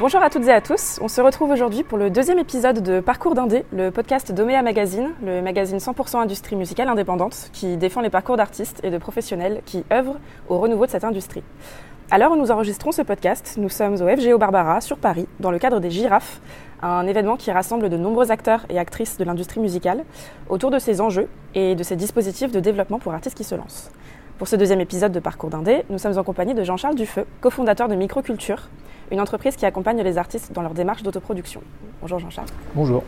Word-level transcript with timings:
Bonjour 0.00 0.22
à 0.22 0.30
toutes 0.30 0.46
et 0.46 0.50
à 0.50 0.62
tous, 0.62 0.98
on 1.02 1.08
se 1.08 1.20
retrouve 1.20 1.50
aujourd'hui 1.50 1.82
pour 1.82 1.98
le 1.98 2.08
deuxième 2.08 2.38
épisode 2.38 2.82
de 2.82 3.00
Parcours 3.00 3.34
d'Indé, 3.34 3.66
le 3.70 3.90
podcast 3.90 4.32
d'Omea 4.32 4.62
Magazine, 4.62 5.10
le 5.22 5.42
magazine 5.42 5.76
100% 5.76 6.16
industrie 6.16 6.56
musicale 6.56 6.88
indépendante 6.88 7.50
qui 7.52 7.76
défend 7.76 8.00
les 8.00 8.08
parcours 8.08 8.38
d'artistes 8.38 8.80
et 8.82 8.88
de 8.88 8.96
professionnels 8.96 9.60
qui 9.66 9.84
œuvrent 9.92 10.16
au 10.48 10.58
renouveau 10.58 10.86
de 10.86 10.90
cette 10.90 11.04
industrie. 11.04 11.42
À 12.10 12.16
l'heure 12.16 12.32
où 12.32 12.36
nous 12.36 12.50
enregistrons 12.50 12.92
ce 12.92 13.02
podcast, 13.02 13.56
nous 13.58 13.68
sommes 13.68 14.00
au 14.00 14.08
FGO 14.08 14.38
Barbara, 14.38 14.80
sur 14.80 14.96
Paris, 14.96 15.28
dans 15.38 15.50
le 15.50 15.58
cadre 15.58 15.80
des 15.80 15.90
Girafes, 15.90 16.40
un 16.80 17.06
événement 17.06 17.36
qui 17.36 17.50
rassemble 17.50 17.90
de 17.90 17.98
nombreux 17.98 18.30
acteurs 18.30 18.64
et 18.70 18.78
actrices 18.78 19.18
de 19.18 19.24
l'industrie 19.24 19.60
musicale 19.60 20.06
autour 20.48 20.70
de 20.70 20.78
ces 20.78 21.02
enjeux 21.02 21.28
et 21.54 21.74
de 21.74 21.82
ces 21.82 21.96
dispositifs 21.96 22.52
de 22.52 22.60
développement 22.60 23.00
pour 23.00 23.12
artistes 23.12 23.36
qui 23.36 23.44
se 23.44 23.54
lancent. 23.54 23.90
Pour 24.38 24.48
ce 24.48 24.56
deuxième 24.56 24.80
épisode 24.80 25.12
de 25.12 25.20
Parcours 25.20 25.50
d'Indé, 25.50 25.82
nous 25.90 25.98
sommes 25.98 26.16
en 26.16 26.24
compagnie 26.24 26.54
de 26.54 26.64
Jean-Charles 26.64 26.94
Dufeu, 26.94 27.26
cofondateur 27.42 27.88
de 27.88 27.94
Microculture, 27.94 28.70
une 29.10 29.20
entreprise 29.20 29.56
qui 29.56 29.66
accompagne 29.66 30.00
les 30.02 30.18
artistes 30.18 30.52
dans 30.52 30.62
leur 30.62 30.74
démarche 30.74 31.02
d'autoproduction. 31.02 31.62
Bonjour 32.00 32.18
Jean-Charles. 32.18 32.48
Bonjour. 32.74 33.02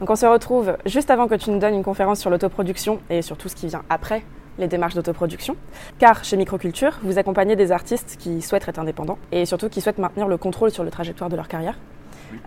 Donc 0.00 0.08
on 0.08 0.16
se 0.16 0.26
retrouve 0.26 0.76
juste 0.86 1.10
avant 1.10 1.28
que 1.28 1.34
tu 1.34 1.50
nous 1.50 1.58
donnes 1.58 1.74
une 1.74 1.82
conférence 1.82 2.20
sur 2.20 2.30
l'autoproduction 2.30 3.00
et 3.10 3.20
sur 3.20 3.36
tout 3.36 3.48
ce 3.48 3.54
qui 3.54 3.66
vient 3.66 3.82
après 3.90 4.22
les 4.58 4.66
démarches 4.66 4.94
d'autoproduction. 4.94 5.56
Car 5.98 6.24
chez 6.24 6.36
Microculture, 6.36 6.98
vous 7.02 7.18
accompagnez 7.18 7.54
des 7.54 7.70
artistes 7.70 8.16
qui 8.18 8.40
souhaitent 8.40 8.66
être 8.68 8.78
indépendants 8.78 9.18
et 9.30 9.44
surtout 9.44 9.68
qui 9.68 9.80
souhaitent 9.80 9.98
maintenir 9.98 10.26
le 10.26 10.38
contrôle 10.38 10.70
sur 10.70 10.84
le 10.84 10.90
trajectoire 10.90 11.28
de 11.28 11.36
leur 11.36 11.48
carrière, 11.48 11.78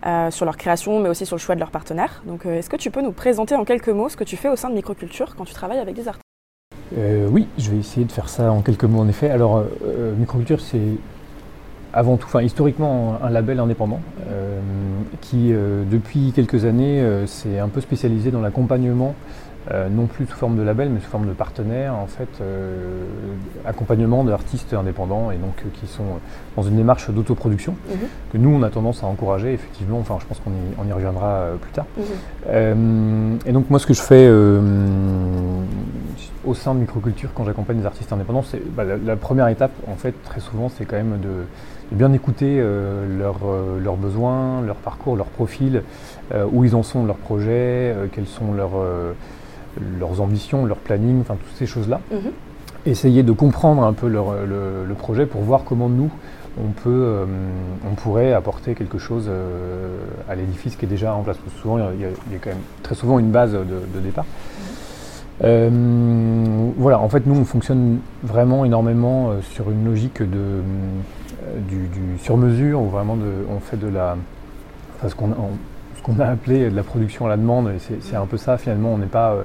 euh, 0.06 0.32
sur 0.32 0.46
leur 0.46 0.58
création, 0.58 1.00
mais 1.00 1.10
aussi 1.10 1.26
sur 1.26 1.36
le 1.36 1.42
choix 1.42 1.56
de 1.56 1.60
leurs 1.60 1.72
partenaires. 1.72 2.24
Donc 2.26 2.46
euh, 2.46 2.58
est-ce 2.58 2.70
que 2.70 2.76
tu 2.76 2.90
peux 2.90 3.02
nous 3.02 3.12
présenter 3.12 3.56
en 3.56 3.66
quelques 3.66 3.90
mots 3.90 4.10
ce 4.10 4.18
que 4.18 4.24
tu 4.24 4.36
fais 4.36 4.50
au 4.50 4.56
sein 4.56 4.70
de 4.70 4.76
Microculture 4.76 5.36
quand 5.36 5.46
tu 5.46 5.54
travailles 5.54 5.80
avec 5.80 5.96
des 5.96 6.08
artistes? 6.08 6.24
Euh, 6.98 7.28
Oui, 7.30 7.48
je 7.60 7.70
vais 7.72 7.78
essayer 7.78 8.06
de 8.06 8.12
faire 8.12 8.30
ça 8.30 8.52
en 8.52 8.62
quelques 8.62 8.86
mots 8.86 9.00
en 9.00 9.08
effet. 9.08 9.30
Alors 9.30 9.64
Microculture, 10.18 10.60
c'est 10.60 10.82
avant 11.94 12.18
tout, 12.18 12.26
enfin 12.26 12.42
historiquement 12.42 13.18
un 13.24 13.30
label 13.30 13.60
indépendant 13.60 14.02
euh, 14.30 14.60
qui 15.22 15.54
euh, 15.54 15.84
depuis 15.90 16.32
quelques 16.36 16.66
années 16.66 17.00
euh, 17.02 17.28
s'est 17.28 17.60
un 17.60 17.70
peu 17.70 17.82
spécialisé 17.82 18.32
dans 18.32 18.42
l'accompagnement, 18.42 19.16
non 19.92 20.08
plus 20.08 20.26
sous 20.26 20.36
forme 20.36 20.58
de 20.58 20.62
label 20.62 20.90
mais 20.90 21.00
sous 21.00 21.10
forme 21.10 21.26
de 21.26 21.32
partenaire 21.32 21.94
en 21.96 22.06
fait, 22.06 22.28
accompagnement 23.66 24.26
d'artistes 24.26 24.74
indépendants 24.74 25.32
et 25.32 25.38
donc 25.38 25.64
qui 25.80 25.88
sont 25.88 26.20
dans 26.58 26.64
une 26.64 26.76
démarche 26.76 27.10
d'autoproduction 27.10 27.78
mhm. 27.90 27.98
que 28.34 28.38
nous 28.38 28.50
on 28.50 28.62
a 28.64 28.70
tendance 28.70 29.04
à 29.04 29.08
encourager 29.08 29.54
effectivement. 29.54 30.00
Enfin, 30.00 30.18
je 30.20 30.26
pense 30.26 30.42
qu'on 30.42 30.52
y, 30.52 30.90
y, 30.90 30.92
reviendra 30.92 31.46
plus 31.62 31.72
tard. 31.72 31.86
Mhm. 31.96 33.40
et 33.46 33.54
donc 33.54 33.70
moi 33.70 33.80
ce 33.80 33.86
que 33.86 33.94
je 33.94 34.02
fais 34.02 34.30
au 36.46 36.54
sein 36.54 36.74
de 36.74 36.80
microculture 36.80 37.30
quand 37.34 37.46
j'accompagne 37.46 37.80
des 37.80 37.86
artistes 37.86 38.12
indépendants, 38.12 38.44
c'est 38.44 38.62
bah, 38.76 38.84
la, 38.84 39.16
première 39.16 39.48
étape 39.48 39.72
en 39.88 39.96
fait 39.96 40.14
très 40.24 40.42
souvent 40.42 40.70
c'est 40.70 40.86
quand 40.86 40.98
même 40.98 41.20
de 41.20 41.46
bien 41.94 42.12
écouter 42.14 42.60
euh, 42.60 43.06
euh, 43.22 43.80
leurs, 43.80 43.96
besoins, 43.96 44.62
leur 44.62 44.76
parcours, 44.76 45.16
leur 45.16 45.28
profil, 45.28 45.84
euh, 46.34 46.46
où 46.52 46.66
ils 46.66 46.76
en 46.76 46.84
sont 46.84 47.06
leurs 47.06 47.18
projets, 47.18 47.96
quelles 48.12 48.28
sont 48.28 48.54
leurs, 48.54 48.82
leurs 50.00 50.22
ambitions, 50.22 50.66
leur 50.66 50.78
planning, 50.78 51.22
enfin 51.22 51.36
toutes 51.36 51.56
ces 51.56 51.68
choses-là. 51.68 52.02
Mhm. 52.12 52.32
Essayer 52.86 53.24
de 53.24 53.32
comprendre 53.32 53.84
un 53.84 53.94
peu 53.94 54.08
le, 54.08 54.94
projet 54.98 55.26
pour 55.26 55.42
voir 55.42 55.64
comment 55.64 55.90
nous, 55.90 56.12
on, 56.62 56.70
peut, 56.70 57.26
on 57.90 57.96
pourrait 57.96 58.34
apporter 58.34 58.76
quelque 58.76 58.98
chose 58.98 59.30
à 60.30 60.36
l'édifice 60.36 60.76
qui 60.76 60.86
est 60.86 60.90
déjà 60.90 61.14
en 61.14 61.22
place. 61.22 61.38
souvent, 61.62 61.78
il 61.92 62.02
y, 62.02 62.06
a, 62.06 62.40
quand 62.42 62.50
même 62.50 62.60
très 62.84 62.96
souvent 62.96 63.20
une 63.20 63.32
base 63.32 63.54
de, 63.54 64.00
départ. 64.00 64.26
Mhm. 65.42 66.74
voilà, 66.78 67.00
en 67.00 67.10
fait, 67.10 67.26
nous, 67.26 67.36
on 67.36 67.46
fonctionne 67.46 68.00
vraiment 68.24 68.66
énormément 68.66 69.32
sur 69.42 69.72
une 69.72 69.86
logique 69.86 70.22
de, 70.22 70.62
euh, 71.44 71.60
du, 71.68 72.20
sur-mesure, 72.20 72.82
où 72.82 72.90
vraiment 72.90 73.16
de, 73.16 73.32
on 73.50 73.60
fait 73.60 73.78
de 73.78 73.88
la. 73.88 74.16
ce 75.08 75.16
qu'on 75.16 76.20
a 76.20 76.26
appelé 76.26 76.70
de 76.70 76.76
la 76.76 76.84
production 76.84 77.26
à 77.26 77.30
la 77.30 77.38
demande, 77.38 77.72
c'est 78.02 78.16
un 78.16 78.26
peu 78.26 78.38
ça 78.38 78.58
finalement, 78.58 78.94
on 78.94 78.98
n'est 78.98 79.06
pas. 79.06 79.32
Euh, 79.32 79.44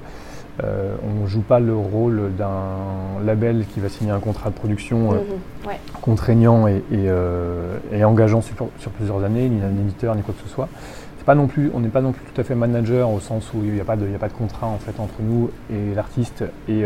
euh, 0.65 0.97
on 1.09 1.23
ne 1.23 1.27
joue 1.29 1.43
pas 1.43 1.61
le 1.61 1.77
rôle 1.77 2.33
d'un 2.37 3.25
label 3.25 3.65
qui 3.73 3.79
va 3.79 3.89
signer 3.89 4.11
un 4.11 4.19
contrat 4.19 4.51
de 4.51 4.57
production 4.57 5.13
mhm, 5.13 5.71
contraignant 6.03 6.67
et, 6.67 8.05
engageant 8.05 8.41
sur, 8.41 8.91
plusieurs 8.97 9.23
années, 9.23 9.49
ni 9.49 9.63
un 9.63 9.71
éditeur, 9.71 10.17
ni 10.17 10.23
quoi 10.23 10.35
que 10.35 10.43
ce 10.49 10.53
soit. 10.53 10.69
Pas 11.29 11.35
non 11.35 11.47
plus, 11.47 11.71
on 11.75 11.81
n'est 11.81 11.91
pas 11.91 12.01
non 12.01 12.13
plus 12.13 12.25
tout 12.25 12.41
à 12.41 12.43
fait 12.43 12.55
manager 12.55 13.11
au 13.11 13.21
sens 13.21 13.53
où 13.53 13.59
il 13.63 13.73
n'y 13.73 13.81
a, 13.83 13.85
pas 13.85 13.97
de, 13.97 14.07
a 14.15 14.19
pas 14.19 14.29
de 14.29 14.33
contrat 14.33 14.67
en 14.67 14.79
fait 14.79 14.99
entre 14.99 15.21
nous 15.21 15.51
et 15.71 15.95
l'artiste. 15.95 16.43
Et 16.71 16.85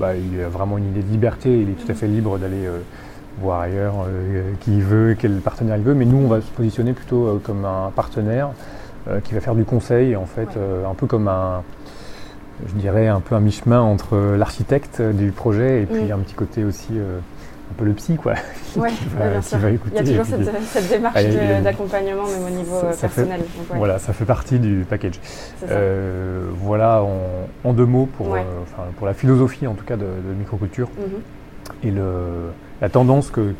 bah, 0.00 0.16
il 0.16 0.40
a 0.42 0.48
vraiment 0.48 0.76
une 0.76 0.88
idée 0.88 1.02
de 1.02 1.10
liberté, 1.12 1.60
il 1.62 1.70
est 1.70 1.74
tout 1.74 1.88
à 1.88 1.94
fait 1.94 2.08
libre 2.08 2.36
d'aller 2.38 2.68
voir 3.40 3.60
ailleurs 3.60 3.94
euh, 4.06 4.52
qui 4.60 4.76
il 4.76 4.82
veut, 4.82 5.16
quel 5.18 5.40
partenaire 5.40 5.76
il 5.76 5.82
veut. 5.82 5.94
Mais 5.94 6.04
nous, 6.04 6.18
on 6.18 6.28
va 6.28 6.40
se 6.40 6.50
positionner 6.50 6.92
plutôt 6.92 7.26
euh, 7.26 7.40
comme 7.42 7.64
un 7.64 7.90
partenaire 7.94 8.50
euh, 9.08 9.20
qui 9.20 9.34
va 9.34 9.40
faire 9.40 9.54
du 9.54 9.64
conseil, 9.64 10.16
en 10.16 10.26
fait, 10.26 10.48
un 10.88 10.94
peu 10.94 11.06
comme 11.06 11.28
un, 11.28 11.62
je 12.66 12.74
dirais, 12.74 13.08
un 13.08 13.20
peu 13.20 13.34
un 13.34 13.40
mi-chemin 13.40 13.80
entre 13.80 14.16
l'architecte 14.36 15.00
du 15.00 15.30
projet 15.30 15.82
et 15.82 15.86
puis 15.86 16.10
un 16.12 16.18
petit 16.18 16.34
côté 16.34 16.64
aussi 16.64 16.94
un 17.70 17.74
peu 17.76 17.84
le 17.84 17.92
psy, 17.94 18.16
quoi. 18.16 18.34
Ouais, 18.76 18.90
bien 19.30 19.42
sûr. 19.42 19.58
Il 19.68 19.94
y 19.94 19.98
a 19.98 20.04
toujours 20.04 20.24
cette, 20.24 20.88
démarche 20.88 21.24
d'accompagnement, 21.62 22.26
même 22.26 22.46
au 22.46 22.50
niveau 22.50 22.80
personnel. 23.00 23.40
Voilà, 23.74 23.98
ça 23.98 24.12
fait 24.12 24.24
partie 24.24 24.58
du 24.58 24.86
package. 24.88 25.20
voilà, 26.62 27.02
en, 27.64 27.72
deux 27.72 27.86
mots 27.86 28.08
pour, 28.16 28.36
pour 28.96 29.06
la 29.06 29.14
philosophie, 29.14 29.66
en 29.66 29.74
tout 29.74 29.84
cas, 29.84 29.96
de, 29.96 30.06
microculture. 30.38 30.88
Mhm. 30.98 31.20
Et 31.82 31.90
le, 31.90 32.50
la 32.80 32.88
tendance 32.88 33.30
que, 33.30 33.54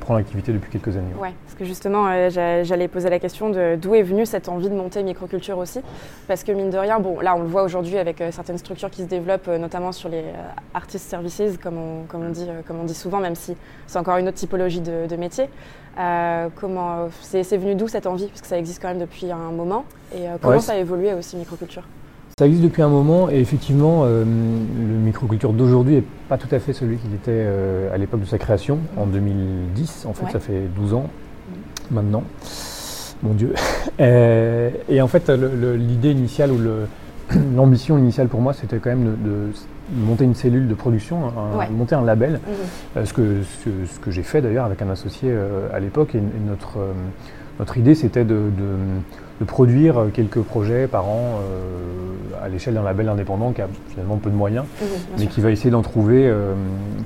prend 0.00 0.14
l'activité 0.14 0.52
depuis 0.52 0.70
quelques 0.70 0.96
années. 0.96 1.12
Oui, 1.20 1.28
parce 1.44 1.54
que 1.58 1.64
justement, 1.64 2.06
euh, 2.08 2.30
j'allais 2.64 2.88
poser 2.88 3.10
la 3.10 3.18
question 3.18 3.50
de 3.50 3.76
d'où 3.80 3.94
est 3.94 4.02
venue 4.02 4.26
cette 4.26 4.48
envie 4.48 4.70
de 4.70 4.74
monter 4.74 5.02
microculture 5.02 5.58
aussi. 5.58 5.80
Parce 6.28 6.44
que 6.44 6.52
mine 6.52 6.70
de 6.70 6.78
rien, 6.78 6.98
bon, 6.98 7.20
là 7.20 7.36
on 7.36 7.42
le 7.42 7.48
voit 7.48 7.62
aujourd'hui 7.62 7.98
avec 7.98 8.20
euh, 8.20 8.30
certaines 8.32 8.58
structures 8.58 8.90
qui 8.90 9.02
se 9.02 9.06
développent, 9.06 9.48
euh, 9.48 9.58
notamment 9.58 9.92
sur 9.92 10.08
les 10.08 10.24
artist 10.72 11.08
services, 11.08 11.58
comme 11.62 11.76
on, 11.76 12.04
comme 12.08 12.24
on, 12.24 12.30
dit, 12.30 12.48
comme 12.66 12.80
on 12.80 12.84
dit 12.84 12.94
souvent, 12.94 13.20
même 13.20 13.34
si 13.34 13.54
c'est 13.86 13.98
encore 13.98 14.16
une 14.16 14.28
autre 14.28 14.38
typologie 14.38 14.80
de, 14.80 15.14
métier. 15.16 15.48
comment 16.56 17.08
c'est 17.20 17.56
venu 17.56 17.74
d'où 17.74 17.86
cette 17.86 18.06
envie? 18.06 18.26
Parce 18.26 18.40
que 18.40 18.46
ça 18.46 18.58
existe 18.58 18.82
quand 18.82 18.88
même 18.88 18.98
depuis 18.98 19.30
un 19.30 19.52
moment. 19.52 19.84
Et 20.14 20.24
comment 20.42 20.60
ça 20.60 20.72
a 20.72 20.76
évolué 20.76 21.12
aussi 21.12 21.36
microculture? 21.36 21.84
Ça 22.38 22.46
existe 22.46 22.64
depuis 22.64 22.82
un 22.82 22.88
moment 22.88 23.30
et 23.30 23.38
effectivement, 23.38 24.02
euh, 24.04 24.24
le 24.24 24.98
microculture 24.98 25.52
d'aujourd'hui 25.52 25.96
n'est 25.96 26.04
pas 26.28 26.36
tout 26.36 26.52
à 26.52 26.58
fait 26.58 26.72
celui 26.72 26.96
qu'il 26.96 27.14
était 27.14 27.30
euh, 27.30 27.94
à 27.94 27.98
l'époque 27.98 28.20
de 28.22 28.26
sa 28.26 28.38
création, 28.38 28.78
en 28.96 29.06
2010. 29.06 30.06
En 30.08 30.14
fait, 30.14 30.32
ça 30.32 30.40
fait 30.40 30.62
12 30.74 30.94
ans 30.94 31.06
maintenant. 31.90 32.24
Mon 33.22 33.34
Dieu. 33.34 33.54
Euh, 34.00 34.70
et, 34.88 35.00
en 35.00 35.06
fait, 35.06 35.30
l'idée 35.30 36.10
initiale 36.10 36.50
ou 36.50 36.58
l'ambition 37.56 37.96
initiale 37.96 38.26
pour 38.26 38.40
moi, 38.40 38.52
c'était 38.52 38.78
quand 38.78 38.90
même 38.90 39.16
de, 39.22 39.52
monter 39.94 40.24
une 40.24 40.34
cellule 40.34 40.66
de 40.66 40.74
production, 40.74 41.32
monter 41.70 41.94
un 41.94 42.02
label. 42.02 42.40
Mhm. 42.96 43.06
ce 43.06 43.12
que, 43.12 43.22
ce, 43.64 44.00
que 44.00 44.10
j'ai 44.10 44.24
fait 44.24 44.42
d'ailleurs 44.42 44.64
avec 44.64 44.82
un 44.82 44.90
associé 44.90 45.32
à 45.72 45.78
l'époque. 45.78 46.16
Et, 46.16 46.20
notre, 46.44 46.78
notre 47.58 47.76
idée, 47.78 47.94
c'était 47.94 48.24
de 48.24 48.50
de 49.40 49.44
produire 49.44 50.06
quelques 50.12 50.40
projets 50.40 50.86
par 50.86 51.08
an 51.08 51.40
euh, 51.40 52.44
à 52.44 52.48
l'échelle 52.48 52.74
d'un 52.74 52.82
label 52.82 53.08
indépendant 53.08 53.52
qui 53.52 53.62
a 53.62 53.68
finalement 53.90 54.16
peu 54.16 54.30
de 54.30 54.36
moyens, 54.36 54.64
mais 55.18 55.26
qui 55.26 55.40
va 55.40 55.50
essayer 55.50 55.70
d'en 55.70 55.82
trouver 55.82 56.26
euh, 56.26 56.54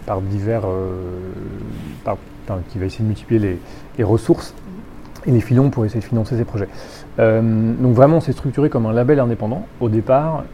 par 0.07 0.21
divers. 0.21 0.63
Euh, 0.67 2.15
qui 2.71 2.79
va 2.79 2.87
essayer 2.87 3.03
de 3.03 3.09
multiplier 3.09 3.59
les, 3.99 4.05
ressources 4.05 4.55
et 5.27 5.31
les 5.31 5.43
filons 5.43 5.69
pour 5.69 5.85
essayer 5.85 6.01
de 6.01 6.05
financer 6.07 6.35
ces 6.35 6.47
projets. 6.47 6.69
donc 7.19 7.95
vraiment, 7.95 8.17
on 8.17 8.21
s'est 8.23 8.33
structuré 8.33 8.71
comme 8.71 8.87
un 8.87 8.95
label 8.95 9.21
indépendant 9.21 9.67
au 9.81 9.91
départ, 9.91 10.45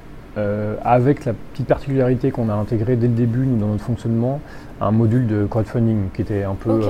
avec 0.83 1.25
la 1.25 1.33
petite 1.33 1.67
particularité 1.67 2.31
qu'on 2.31 2.49
a 2.49 2.55
intégrée 2.55 2.97
dès 2.97 3.08
le 3.08 3.14
début, 3.14 3.47
nous, 3.47 3.58
dans 3.58 3.69
notre 3.69 3.85
fonctionnement, 3.85 4.41
un 4.81 4.91
module 4.91 5.26
de 5.26 5.47
crowdfunding 5.47 6.11
qui 6.12 6.23
était 6.23 6.43
un 6.43 6.55
peu 6.55 6.81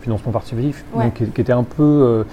financement 0.00 0.32
participatif, 0.32 0.84
qui, 1.14 1.24
était 1.40 1.52
un 1.52 1.62
peu 1.62 1.82
euh, 1.82 2.24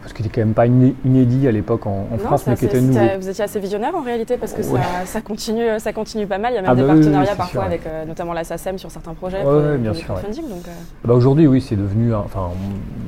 parce 0.00 0.12
qu'il 0.12 0.24
n'était 0.24 0.40
quand 0.40 0.46
même 0.46 0.54
pas 0.54 0.66
inédit 0.66 1.48
à 1.48 1.52
l'époque 1.52 1.86
en, 1.86 2.06
France, 2.18 2.46
mais 2.46 2.56
qui 2.56 2.66
était 2.66 2.80
nouveau. 2.80 3.00
Vous 3.18 3.28
étiez 3.28 3.44
assez 3.44 3.60
visionnaire 3.60 3.94
en 3.94 4.02
réalité 4.02 4.36
parce 4.36 4.52
que 4.52 4.62
ça, 4.62 5.20
continue, 5.20 5.78
ça 5.78 5.92
continue 5.92 6.26
pas 6.26 6.38
mal. 6.38 6.52
Il 6.52 6.56
y 6.56 6.58
a 6.58 6.62
même 6.62 6.70
ah 6.70 6.74
des 6.74 6.82
bah 6.82 6.94
partenariats 6.94 7.36
parfois 7.36 7.64
avec 7.64 7.86
euh, 7.86 8.04
notamment 8.04 8.32
la 8.32 8.44
SACEM 8.44 8.78
sur 8.78 8.90
certains 8.90 9.14
projets 9.14 9.42
pour, 9.42 9.60
bien 9.78 9.94
sûr. 9.94 10.14
Euh. 10.14 10.70
Bah 11.04 11.14
Aujourd'hui, 11.14 11.46
oui, 11.46 11.60
c'est 11.60 11.76
devenu 11.76 12.14
un, 12.14 12.24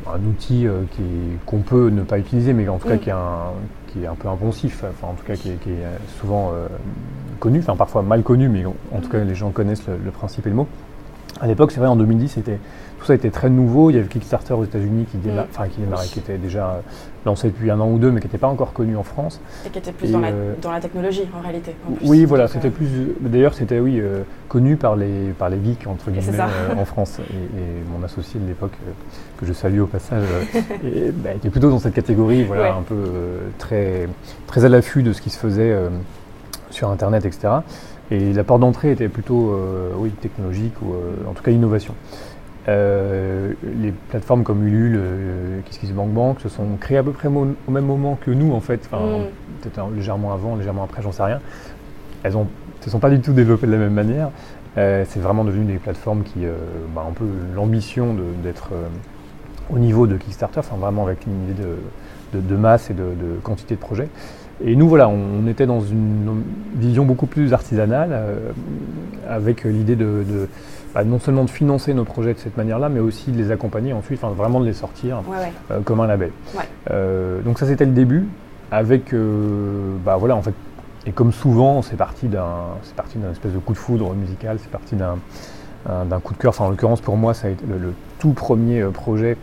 un 0.07 0.27
outil 0.29 0.67
qu'on 1.45 1.59
peut 1.59 1.91
ne 1.91 2.03
pas 2.03 2.19
utiliser, 2.19 2.53
mais 2.53 2.69
en 2.69 2.79
tout 2.79 2.89
cas 2.89 2.97
mm. 2.97 3.01
qui, 3.01 3.09
est 3.09 3.13
un, 3.13 3.53
qui 3.89 4.03
est 4.05 4.07
un 4.07 4.15
peu 4.15 4.29
impensif, 4.29 4.85
enfin, 4.89 5.13
en 5.13 5.15
tout 5.15 5.25
cas 5.25 5.37
qui 5.37 5.51
est, 5.51 6.19
souvent 6.21 6.53
connu, 7.41 7.61
enfin 7.61 7.77
parfois 7.77 8.03
mal 8.03 8.23
connu, 8.23 8.49
mais 8.49 8.65
en, 8.65 9.01
tout 9.01 9.09
cas 9.09 9.19
mm. 9.19 9.29
les 9.29 9.35
gens 9.35 9.51
connaissent 9.51 9.87
le, 9.87 10.11
principe 10.11 10.47
et 10.47 10.51
le 10.51 10.57
mot. 10.57 10.67
À 11.41 11.47
l'époque, 11.47 11.71
c'est 11.73 11.81
vrai, 11.81 11.89
en 11.89 11.97
2010, 11.97 12.29
c'était 12.29 12.59
tout 12.99 13.05
ça 13.05 13.15
était 13.15 13.31
très 13.31 13.51
nouveau. 13.51 13.91
Il 13.91 13.97
y 13.97 13.99
avait 13.99 14.09
Kickstarter 14.09 14.55
aux 14.55 14.65
États-Unis 14.65 15.05
qui, 15.11 15.19
démarrait, 15.19 15.43
Mm. 15.47 15.51
enfin, 15.53 15.69
qui 15.69 15.81
démarrait, 15.81 16.07
qui 16.07 16.19
était 16.19 16.39
déjà 16.39 16.81
lancé 17.27 17.49
depuis 17.49 17.71
un 17.71 17.79
an 17.79 17.91
ou 17.91 17.99
deux, 17.99 18.11
mais 18.11 18.21
qui 18.21 18.27
n'était 18.27 18.39
pas 18.39 18.47
encore 18.49 18.73
connu 18.73 18.97
en 18.97 19.03
France. 19.03 19.39
Et 19.67 19.69
qui 19.71 19.79
était 19.79 19.93
plus 19.93 20.11
dans, 20.13 20.21
la, 20.21 20.29
euh, 20.29 20.55
dans 20.63 20.71
la 20.73 20.81
technologie 20.81 21.25
en 21.39 21.43
réalité. 21.43 21.75
en 21.87 21.93
plus. 21.93 22.09
Oui, 22.09 22.25
voilà, 22.25 22.49
c'était 22.49 22.69
euh, 22.69 22.71
plus. 22.71 22.89
D'ailleurs, 23.21 23.53
c'était 23.53 23.81
oui 23.81 24.01
euh, 24.01 24.23
connu 24.49 24.77
par 24.77 24.97
les 24.97 25.33
par 25.39 25.51
les 25.51 25.59
geeks 25.63 25.87
entre 25.87 26.11
guillemets 26.11 26.39
euh, 26.41 26.81
en 26.81 26.85
France. 26.87 27.19
Et, 27.21 27.35
et 27.35 27.65
mon 27.95 28.03
associé 28.03 28.41
de 28.41 28.47
l'époque, 28.47 28.73
euh, 28.87 28.91
que 29.39 29.45
je 29.45 29.53
salue 29.53 29.81
au 29.81 29.87
passage, 29.87 30.25
euh, 30.55 30.61
et, 30.85 31.11
bah, 31.11 31.31
était 31.35 31.51
plutôt 31.51 31.69
dans 31.71 31.79
cette 31.81 31.95
catégorie, 31.95 32.45
voilà, 32.45 32.63
Ouais. 32.63 32.69
un 32.71 32.83
peu 32.83 32.95
euh, 32.95 33.39
très 33.59 34.09
très 34.47 34.65
à 34.65 34.71
l'affût 34.71 35.03
de 35.03 35.13
ce 35.13 35.21
qui 35.21 35.29
se 35.29 35.39
faisait 35.39 35.71
euh, 35.71 35.91
sur 36.71 36.89
Internet, 36.91 37.27
etc. 37.27 37.49
Et 38.11 38.33
la 38.33 38.45
porte 38.45 38.61
d'entrée 38.61 38.93
était 38.93 39.09
plutôt, 39.09 39.51
euh, 39.53 39.91
oui, 39.97 40.11
technologique 40.11 40.75
ou 40.83 40.93
euh, 40.95 41.29
en 41.29 41.33
tout 41.33 41.43
cas 41.43 41.51
innovation. 41.51 41.95
Euh, 42.69 43.53
les 43.81 43.93
plateformes 44.11 44.43
comme 44.43 44.67
Ulule, 44.67 44.97
euh, 44.99 45.61
KissKissBankBank 45.67 46.41
se 46.41 46.49
sont 46.49 46.67
créées 46.81 46.99
à 46.99 47.03
peu 47.03 47.13
près 47.13 47.29
mo- 47.29 47.55
au 47.67 47.71
même 47.71 47.85
moment 47.87 48.19
que 48.21 48.31
nous 48.31 48.53
en 48.53 48.61
fait, 48.61 48.81
enfin 48.91 49.05
Mm. 49.05 49.23
peut-être 49.63 49.79
un- 49.79 49.91
légèrement 49.95 50.33
avant, 50.33 50.57
légèrement 50.57 50.83
après, 50.85 51.03
j'en 51.03 51.13
sais 51.13 51.23
rien. 51.23 51.41
Elles 52.25 52.33
ne 52.35 52.45
se 52.81 52.91
sont 52.91 52.99
pas 52.99 53.11
du 53.11 53.21
tout 53.21 53.33
développées 53.33 53.67
de 53.67 53.73
la 53.73 53.79
même 53.79 53.93
manière. 53.95 54.31
C'est 54.77 55.21
vraiment 55.21 55.43
devenu 55.45 55.65
des 55.65 55.79
plateformes 55.79 56.23
qui 56.23 56.41
bah, 56.95 57.03
ont 57.07 57.09
un 57.09 57.13
peu 57.15 57.25
l'ambition 57.55 58.13
de- 58.13 58.21
d'être 58.45 58.73
au 59.71 59.79
niveau 59.79 60.07
de 60.07 60.17
Kickstarter, 60.19 60.59
enfin 60.61 60.77
vraiment 60.77 61.05
avec 61.07 61.25
une 61.27 61.45
idée 61.51 61.63
de, 61.63 61.79
de- 62.39 62.47
de 62.47 62.57
masse 62.57 62.91
et 62.91 62.95
de 62.95 63.05
quantité 63.43 63.75
de 63.77 63.81
projets. 63.81 64.09
Et 64.65 64.75
nous, 64.75 64.89
voilà, 64.89 65.09
on, 65.09 65.47
était 65.49 65.67
dans 65.67 65.81
une 65.81 66.43
vision 66.77 67.05
beaucoup 67.05 67.27
plus 67.27 67.53
artisanale, 67.53 68.09
euh, 68.13 68.51
avec 69.29 69.65
l'idée 69.65 69.97
de, 69.97 70.25
de, 70.27 70.49
bah, 70.95 71.05
non 71.05 71.19
seulement 71.19 71.45
de 71.45 71.51
financer 71.51 71.93
nos 71.93 72.05
projets 72.05 72.33
de 72.33 72.39
cette 72.39 72.57
manière-là, 72.57 72.89
mais 72.89 73.01
aussi 73.01 73.31
de 73.33 73.37
les 73.37 73.51
accompagner 73.51 73.93
ensuite, 73.93 74.23
enfin 74.25 74.33
vraiment 74.35 74.61
de 74.61 74.65
les 74.67 74.73
sortir 74.73 75.23
Ouais, 75.29 75.37
ouais. 75.37 75.53
euh, 75.73 75.81
comme 75.81 76.01
un 76.01 76.07
label. 76.07 76.31
Ouais. 76.57 76.63
Euh, 76.91 77.43
donc 77.43 77.59
ça 77.59 77.67
c'était 77.67 77.85
le 77.85 77.93
début, 77.93 78.27
avec 78.71 79.15
bah 80.05 80.17
voilà 80.17 80.35
en 80.37 80.43
fait, 80.43 80.55
et 81.07 81.13
comme 81.13 81.33
souvent 81.33 81.83
c'est 81.83 81.97
parti 81.97 82.27
d'un 82.27 82.47
c'est 82.83 82.95
parti 82.95 83.19
d'un 83.19 83.31
espèce 83.33 83.53
de 83.53 83.59
coup 83.59 83.75
de 83.75 83.79
foudre 83.79 84.15
musical, 84.15 84.57
c'est 84.61 84.71
parti 84.71 84.97
d'un 84.97 85.17
un- 85.89 86.05
d'un 86.05 86.19
coup 86.19 86.33
de 86.35 86.39
cœur. 86.39 86.51
Enfin 86.51 86.65
en 86.65 86.71
l'occurrence 86.71 87.01
pour 87.01 87.17
moi 87.17 87.33
ça 87.35 87.47
a 87.49 87.51
été 87.51 87.65
le, 87.67 87.79
le 87.79 87.93
tout 88.19 88.33
premier 88.33 88.83
projet 88.85 89.37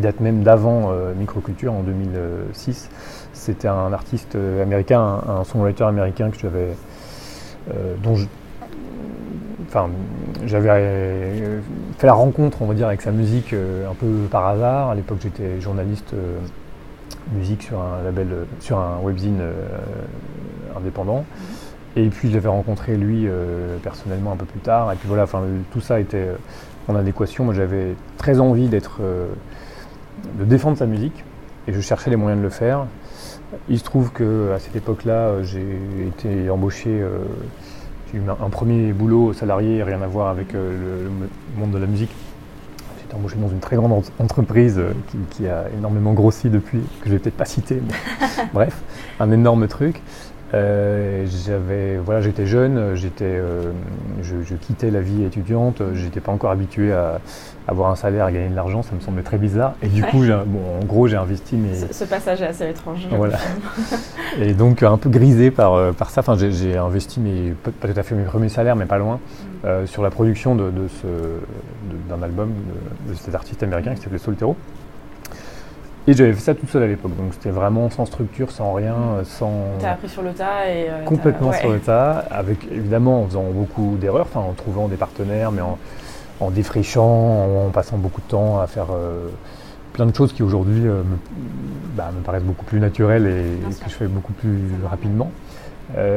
qui 0.00 0.06
date 0.06 0.20
même 0.20 0.42
d'avant 0.42 0.90
euh, 0.90 1.12
Microculture 1.14 1.72
en 1.72 1.82
2006. 1.82 2.88
C'était 3.32 3.68
un 3.68 3.92
artiste 3.92 4.34
euh, 4.34 4.62
américain, 4.62 5.00
un, 5.00 5.40
un 5.40 5.44
songwriter 5.44 5.84
américain 5.84 6.30
que 6.30 6.38
j'avais 6.38 6.74
euh, 7.70 7.94
dont 8.02 8.16
je, 8.16 8.26
enfin, 9.68 9.90
j'avais 10.46 11.60
fait 11.98 12.06
la 12.06 12.14
rencontre, 12.14 12.62
on 12.62 12.66
va 12.66 12.74
dire, 12.74 12.86
avec 12.86 13.02
sa 13.02 13.12
musique 13.12 13.52
un 13.52 13.94
peu 13.94 14.06
par 14.30 14.46
hasard. 14.46 14.90
À 14.90 14.94
l'époque, 14.94 15.18
j'étais 15.22 15.60
journaliste 15.60 16.14
musique 17.32 17.64
sur 17.64 17.80
un 17.80 18.02
label, 18.02 18.28
sur 18.60 18.78
un 18.78 18.98
webzine 19.02 19.40
indépendant. 20.76 21.24
Et 21.96 22.08
puis, 22.08 22.30
je 22.30 22.34
l'avais 22.34 22.48
rencontré 22.48 22.96
lui 22.96 23.28
personnellement 23.82 24.32
un 24.32 24.36
peu 24.36 24.46
plus 24.46 24.60
tard. 24.60 24.92
Et 24.92 24.96
puis 24.96 25.06
voilà, 25.06 25.24
enfin, 25.24 25.42
tout 25.70 25.80
ça 25.80 26.00
était 26.00 26.28
en 26.88 26.96
adéquation. 26.96 27.44
Moi, 27.44 27.54
j'avais 27.54 27.94
très 28.16 28.40
envie 28.40 28.68
d'être, 28.68 29.00
de 30.38 30.44
défendre 30.44 30.76
sa 30.76 30.86
musique, 30.86 31.24
et 31.68 31.72
je 31.72 31.80
cherchais 31.80 32.10
les 32.10 32.16
moyens 32.16 32.40
de 32.40 32.44
le 32.44 32.50
faire. 32.50 32.86
Il 33.68 33.78
se 33.78 33.84
trouve 33.84 34.12
que 34.12 34.52
à 34.54 34.58
cette 34.58 34.76
époque-là, 34.76 35.12
euh, 35.12 35.42
j'ai 35.42 35.78
été 36.06 36.50
embauché. 36.50 36.90
euh, 36.90 37.18
j'ai 38.12 38.18
eu 38.18 38.22
un, 38.28 38.48
premier 38.50 38.92
boulot 38.92 39.32
salarié, 39.32 39.82
rien 39.84 40.02
à 40.02 40.06
voir 40.08 40.28
avec 40.28 40.54
euh, 40.54 41.04
le, 41.14 41.60
monde 41.60 41.70
de 41.70 41.78
la 41.78 41.86
musique. 41.86 42.10
J'ai 42.98 43.04
été 43.04 43.14
embauché 43.14 43.36
dans 43.36 43.48
une 43.48 43.60
très 43.60 43.76
grande 43.76 43.92
ent- 43.92 44.22
entreprise 44.22 44.80
qui, 45.08 45.18
qui 45.30 45.46
a 45.48 45.64
énormément 45.76 46.12
grossi 46.12 46.50
depuis, 46.50 46.80
que 47.02 47.06
je 47.06 47.12
vais 47.12 47.18
peut-être 47.18 47.36
pas 47.36 47.44
citer, 47.44 47.80
mais 47.86 47.94
bref, 48.52 48.82
un 49.20 49.30
énorme 49.30 49.68
truc. 49.68 50.02
Euh, 50.52 51.24
j'avais, 51.46 51.96
voilà, 51.98 52.20
j'étais 52.20 52.46
jeune, 52.46 52.94
j'étais, 52.96 53.24
euh, 53.24 53.70
je, 54.22 54.36
je 54.44 54.54
quittais 54.56 54.90
la 54.90 55.00
vie 55.00 55.22
étudiante, 55.24 55.80
j'étais 55.94 56.18
pas 56.20 56.32
encore 56.32 56.50
habitué 56.50 56.92
à 56.92 57.20
avoir 57.68 57.90
un 57.90 57.94
salaire, 57.94 58.24
à 58.24 58.32
gagner 58.32 58.48
de 58.48 58.56
l'argent, 58.56 58.82
ça 58.82 58.92
me 58.94 59.00
semblait 59.00 59.22
très 59.22 59.38
bizarre. 59.38 59.74
Et 59.82 59.86
du 59.86 60.02
Ouais. 60.02 60.08
coup, 60.10 60.24
bon, 60.46 60.60
en 60.82 60.84
gros, 60.84 61.06
j'ai 61.06 61.16
investi 61.16 61.54
mes, 61.56 61.74
Ce, 61.76 61.92
ce 61.92 62.04
passage 62.04 62.42
est 62.42 62.46
assez 62.46 62.68
étrange. 62.68 63.06
Voilà. 63.12 63.38
et 64.40 64.54
donc 64.54 64.82
un 64.82 64.96
peu 64.96 65.08
grisé 65.08 65.52
par, 65.52 65.74
euh, 65.74 65.92
par 65.92 66.10
ça. 66.10 66.20
Enfin, 66.20 66.36
j'ai, 66.36 66.76
investi 66.76 67.20
mes, 67.20 67.52
pas 67.52 67.86
tout 67.88 67.98
à 67.98 68.02
fait 68.02 68.16
mes 68.16 68.24
premiers 68.24 68.48
salaires, 68.48 68.74
mais 68.74 68.86
pas 68.86 68.98
loin, 68.98 69.20
euh, 69.64 69.86
sur 69.86 70.02
la 70.02 70.10
production 70.10 70.56
de, 70.56 70.64
de 70.70 70.88
ce, 70.88 71.06
d'un 72.08 72.22
album 72.24 72.50
de, 73.06 73.12
de 73.12 73.16
cet 73.16 73.34
artiste 73.36 73.62
américain 73.62 73.94
qui 73.94 74.02
s'appelait 74.02 74.18
Soltero. 74.18 74.56
Et 76.06 76.14
j'avais 76.14 76.32
fait 76.32 76.40
ça 76.40 76.54
tout 76.54 76.66
seul 76.66 76.82
à 76.82 76.86
l'époque, 76.86 77.14
donc 77.16 77.34
c'était 77.34 77.50
vraiment 77.50 77.90
sans 77.90 78.06
structure, 78.06 78.50
sans 78.50 78.72
rien, 78.72 78.94
euh, 78.94 79.24
sans 79.24 79.52
T'as 79.80 79.92
appris 79.92 80.08
sur 80.08 80.22
le 80.22 80.32
tas 80.32 80.66
et. 80.66 80.88
euh, 80.88 81.04
complètement 81.04 81.50
ouais. 81.50 81.60
sur 81.60 81.70
le 81.70 81.78
tas, 81.78 82.24
avec 82.30 82.66
évidemment 82.72 83.22
en 83.22 83.26
faisant 83.26 83.44
beaucoup 83.52 83.96
d'erreurs, 84.00 84.26
enfin 84.32 84.40
en 84.40 84.52
trouvant 84.52 84.88
des 84.88 84.96
partenaires, 84.96 85.52
mais 85.52 85.60
en, 85.60 85.78
en 86.40 86.50
défrichant, 86.50 87.66
en, 87.66 87.70
passant 87.70 87.98
beaucoup 87.98 88.22
de 88.22 88.26
temps 88.26 88.60
à 88.60 88.66
faire 88.66 88.86
euh, 88.92 89.28
plein 89.92 90.06
de 90.06 90.16
choses 90.16 90.32
qui 90.32 90.42
aujourd'hui 90.42 90.86
euh, 90.86 91.02
me, 91.02 91.18
bah, 91.94 92.10
me 92.16 92.22
paraissent 92.22 92.44
beaucoup 92.44 92.64
plus 92.64 92.80
naturelles 92.80 93.26
et, 93.26 93.74
que 93.74 93.90
je 93.90 93.94
fais 93.94 94.06
beaucoup 94.06 94.32
plus 94.32 94.58
rapidement. 94.88 95.30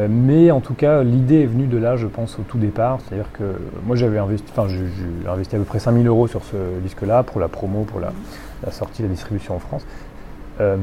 Mais 0.07 0.51
en 0.51 0.59
tout 0.59 0.75
cas, 0.75 1.01
l'idée 1.01 1.41
est 1.41 1.45
venue 1.47 1.65
de 1.65 1.77
là, 1.77 1.95
je 1.95 2.05
pense, 2.05 2.37
au 2.37 2.43
tout 2.43 2.59
départ. 2.59 2.99
C'est-à-dire 3.01 3.31
que 3.33 3.43
moi, 3.87 3.95
j'avais 3.95 4.19
investi, 4.19 4.45
enfin, 4.55 4.67
j'ai 4.69 4.77
j'ai 4.77 5.27
investi 5.27 5.55
à 5.55 5.57
peu 5.57 5.65
près 5.65 5.79
5000 5.79 6.05
euros 6.05 6.27
sur 6.27 6.43
ce 6.43 6.55
disque-là 6.83 7.23
pour 7.23 7.41
la 7.41 7.47
promo, 7.47 7.81
pour 7.81 7.99
la, 7.99 8.11
la 8.63 8.71
sortie, 8.71 9.01
la 9.01 9.07
distribution 9.09 9.55
en 9.55 9.59
France. 9.59 9.85
Euh, 10.61 10.77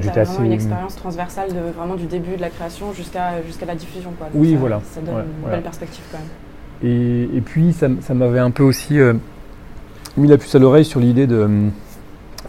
J'étais 0.00 0.20
assez 0.20 0.42
une 0.42 0.52
expérience 0.52 0.96
transversale 0.96 1.52
de, 1.52 1.60
vraiment 1.76 1.94
du 1.94 2.06
début 2.06 2.36
de 2.36 2.40
la 2.40 2.50
création 2.50 2.92
jusqu'à 2.92 3.40
jusqu'à 3.46 3.64
la 3.66 3.76
diffusion. 3.76 4.10
Quoi. 4.18 4.26
Donc 4.32 4.42
Oui, 4.42 4.52
ça, 4.52 4.58
voilà. 4.58 4.80
Ça 4.92 5.00
donne 5.00 5.14
Ouais, 5.14 5.20
une 5.22 5.40
voilà. 5.42 5.56
belle 5.56 5.62
perspective 5.64 6.02
quand 6.10 6.18
même. 6.18 6.26
Et, 6.92 7.36
et 7.36 7.40
puis, 7.40 7.72
ça, 7.72 7.88
m'avait 8.14 8.40
un 8.40 8.50
peu 8.50 8.62
aussi 8.64 8.98
euh, 8.98 9.14
mis 10.16 10.26
la 10.28 10.36
puce 10.38 10.54
à 10.54 10.58
l'oreille 10.58 10.84
sur 10.84 11.00
l'idée 11.00 11.26
de, 11.26 11.48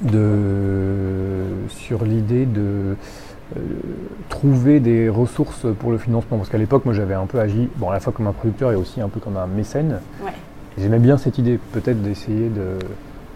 de 0.01 1.43
sur 1.69 2.03
l'idée 2.03 2.45
de 2.45 2.95
euh, 3.55 3.59
trouver 4.29 4.79
des 4.79 5.09
ressources 5.09 5.65
pour 5.79 5.91
le 5.91 5.97
financement. 5.97 6.37
Parce 6.37 6.49
qu'à 6.49 6.57
l'époque, 6.57 6.85
moi, 6.85 6.93
j'avais 6.93 7.13
un 7.13 7.25
peu 7.25 7.39
agi, 7.39 7.69
bon, 7.77 7.89
à 7.89 7.93
la 7.93 7.99
fois 7.99 8.11
comme 8.13 8.27
un 8.27 8.33
producteur 8.33 8.71
et 8.71 8.75
aussi 8.75 8.99
un 8.99 9.09
peu 9.09 9.19
comme 9.19 9.37
un 9.37 9.47
mécène. 9.47 9.99
Ouais. 10.23 10.31
J'aimais 10.77 10.99
bien 10.99 11.17
cette 11.17 11.37
idée, 11.37 11.59
peut-être 11.71 12.01
d'essayer 12.01 12.49
de 12.49 12.77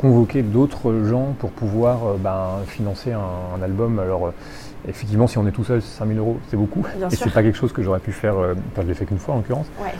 convoquer 0.01 0.41
d'autres 0.41 1.03
gens 1.05 1.35
pour 1.39 1.51
pouvoir 1.51 1.99
euh, 2.05 2.17
ben, 2.19 2.63
financer 2.67 3.11
un, 3.11 3.19
un 3.19 3.61
album. 3.61 3.99
Alors, 3.99 4.27
euh, 4.27 4.31
effectivement, 4.87 5.27
si 5.27 5.37
on 5.37 5.47
est 5.47 5.51
tout 5.51 5.63
seul, 5.63 5.81
5000 5.81 6.17
euros, 6.17 6.37
c'est 6.49 6.57
beaucoup. 6.57 6.83
Bien 6.97 7.07
et 7.09 7.15
c'est 7.15 7.31
pas 7.31 7.43
quelque 7.43 7.57
chose 7.57 7.71
que 7.71 7.83
j'aurais 7.83 7.99
pu 7.99 8.11
faire, 8.11 8.37
euh, 8.37 8.53
enfin, 8.71 8.81
je 8.83 8.87
l'ai 8.87 8.93
fait 8.95 9.05
qu'une 9.05 9.19
fois 9.19 9.35
en 9.35 9.37
l'occurrence. 9.37 9.67
Ouais. 9.81 9.91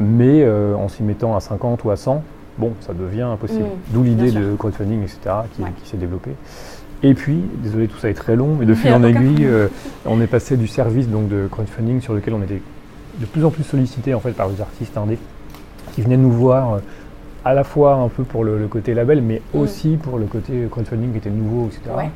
Mais 0.00 0.42
euh, 0.44 0.74
en 0.76 0.88
s'y 0.88 1.02
mettant 1.02 1.34
à 1.36 1.40
50 1.40 1.82
ou 1.84 1.90
à 1.90 1.96
100, 1.96 2.22
bon, 2.58 2.72
ça 2.80 2.94
devient 2.94 3.22
impossible. 3.22 3.64
Mm, 3.64 3.92
D'où 3.92 4.02
l'idée 4.04 4.30
de 4.30 4.54
crowdfunding, 4.54 5.02
etc., 5.02 5.18
qui, 5.54 5.62
Ouais. 5.62 5.70
qui 5.82 5.88
s'est 5.90 5.96
développée. 5.96 6.34
Et 7.02 7.14
puis, 7.14 7.40
désolé, 7.62 7.88
tout 7.88 7.98
ça 7.98 8.08
est 8.10 8.14
très 8.14 8.36
long, 8.36 8.56
mais 8.58 8.66
de 8.66 8.74
fil 8.74 8.92
en 8.92 9.02
aiguille, 9.04 9.44
euh, 9.44 9.68
on 10.04 10.20
est 10.20 10.26
passé 10.26 10.56
du 10.56 10.66
service 10.66 11.08
donc, 11.08 11.28
de 11.28 11.48
crowdfunding 11.50 12.00
sur 12.00 12.14
lequel 12.14 12.34
on 12.34 12.42
était 12.42 12.60
de 13.20 13.26
plus 13.26 13.44
en 13.44 13.50
plus 13.50 13.64
sollicité 13.64 14.14
en 14.14 14.20
fait, 14.20 14.32
par 14.32 14.48
les 14.48 14.60
artistes 14.60 14.96
indés 14.96 15.18
qui 15.94 16.02
venaient 16.02 16.16
nous 16.16 16.30
voir 16.30 16.78
à 17.48 17.54
la 17.54 17.64
fois 17.64 17.94
un 17.94 18.08
peu 18.08 18.24
pour 18.24 18.44
le, 18.44 18.58
le 18.58 18.68
côté 18.68 18.92
label, 18.94 19.22
mais 19.22 19.40
Mm. 19.54 19.58
aussi 19.60 19.96
pour 19.96 20.18
le 20.18 20.26
côté 20.26 20.66
crowdfunding 20.70 21.12
qui 21.12 21.18
était 21.18 21.30
nouveau, 21.30 21.66
etc. 21.68 21.80
Ouais. 21.96 22.10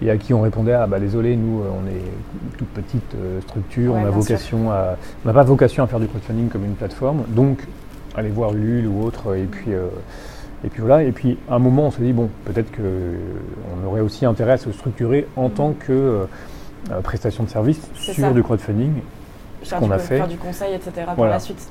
Et 0.00 0.10
à 0.10 0.16
qui 0.16 0.32
on 0.32 0.40
répondait 0.40 0.72
ah 0.72 0.86
bah 0.86 1.00
désolé 1.00 1.36
nous 1.36 1.60
euh, 1.60 1.64
on 1.82 1.86
est 1.88 1.92
une 2.00 2.56
toute 2.56 2.68
petite 2.68 3.14
euh, 3.16 3.40
structure, 3.42 3.94
Ouais, 3.94 4.00
on 4.02 4.06
a 4.06 4.10
vocation 4.10 4.70
à 4.70 4.96
on 5.24 5.28
n'a 5.28 5.34
pas 5.34 5.42
vocation 5.42 5.82
à 5.84 5.86
faire 5.88 5.98
du 6.00 6.06
crowdfunding 6.06 6.48
comme 6.48 6.64
une 6.64 6.74
plateforme, 6.74 7.24
donc 7.28 7.58
allez 8.16 8.30
voir 8.30 8.52
Ulule 8.54 8.86
ou 8.86 9.02
autre 9.04 9.34
et 9.36 9.42
puis 9.44 9.72
euh, 9.74 9.88
et 10.64 10.68
puis 10.68 10.80
voilà 10.82 11.02
et 11.02 11.10
puis 11.12 11.36
à 11.50 11.56
un 11.56 11.58
moment 11.58 11.86
on 11.88 11.90
s'est 11.90 12.02
dit 12.02 12.12
bon 12.12 12.30
peut-être 12.44 12.70
que 12.70 12.82
on 13.82 13.86
aurait 13.88 14.00
aussi 14.00 14.24
intérêt 14.24 14.52
à 14.52 14.56
se 14.56 14.70
structurer 14.72 15.26
en 15.36 15.48
Mhm. 15.48 15.54
tant 15.54 15.72
que 15.72 15.92
euh, 15.92 16.24
prestation 17.02 17.42
de 17.44 17.48
service 17.50 17.80
sur 17.94 18.14
ça. 18.14 18.30
du 18.32 18.42
crowdfunding 18.42 18.92
Faire 19.64 19.80
qu'on 19.80 19.86
du, 19.88 19.92
a 19.92 19.98
fait. 19.98 20.16
faire 20.18 20.28
du 20.28 20.36
conseil, 20.36 20.74
etc. 20.74 20.92
Voilà. 21.16 21.32
la 21.32 21.40
suite. 21.40 21.68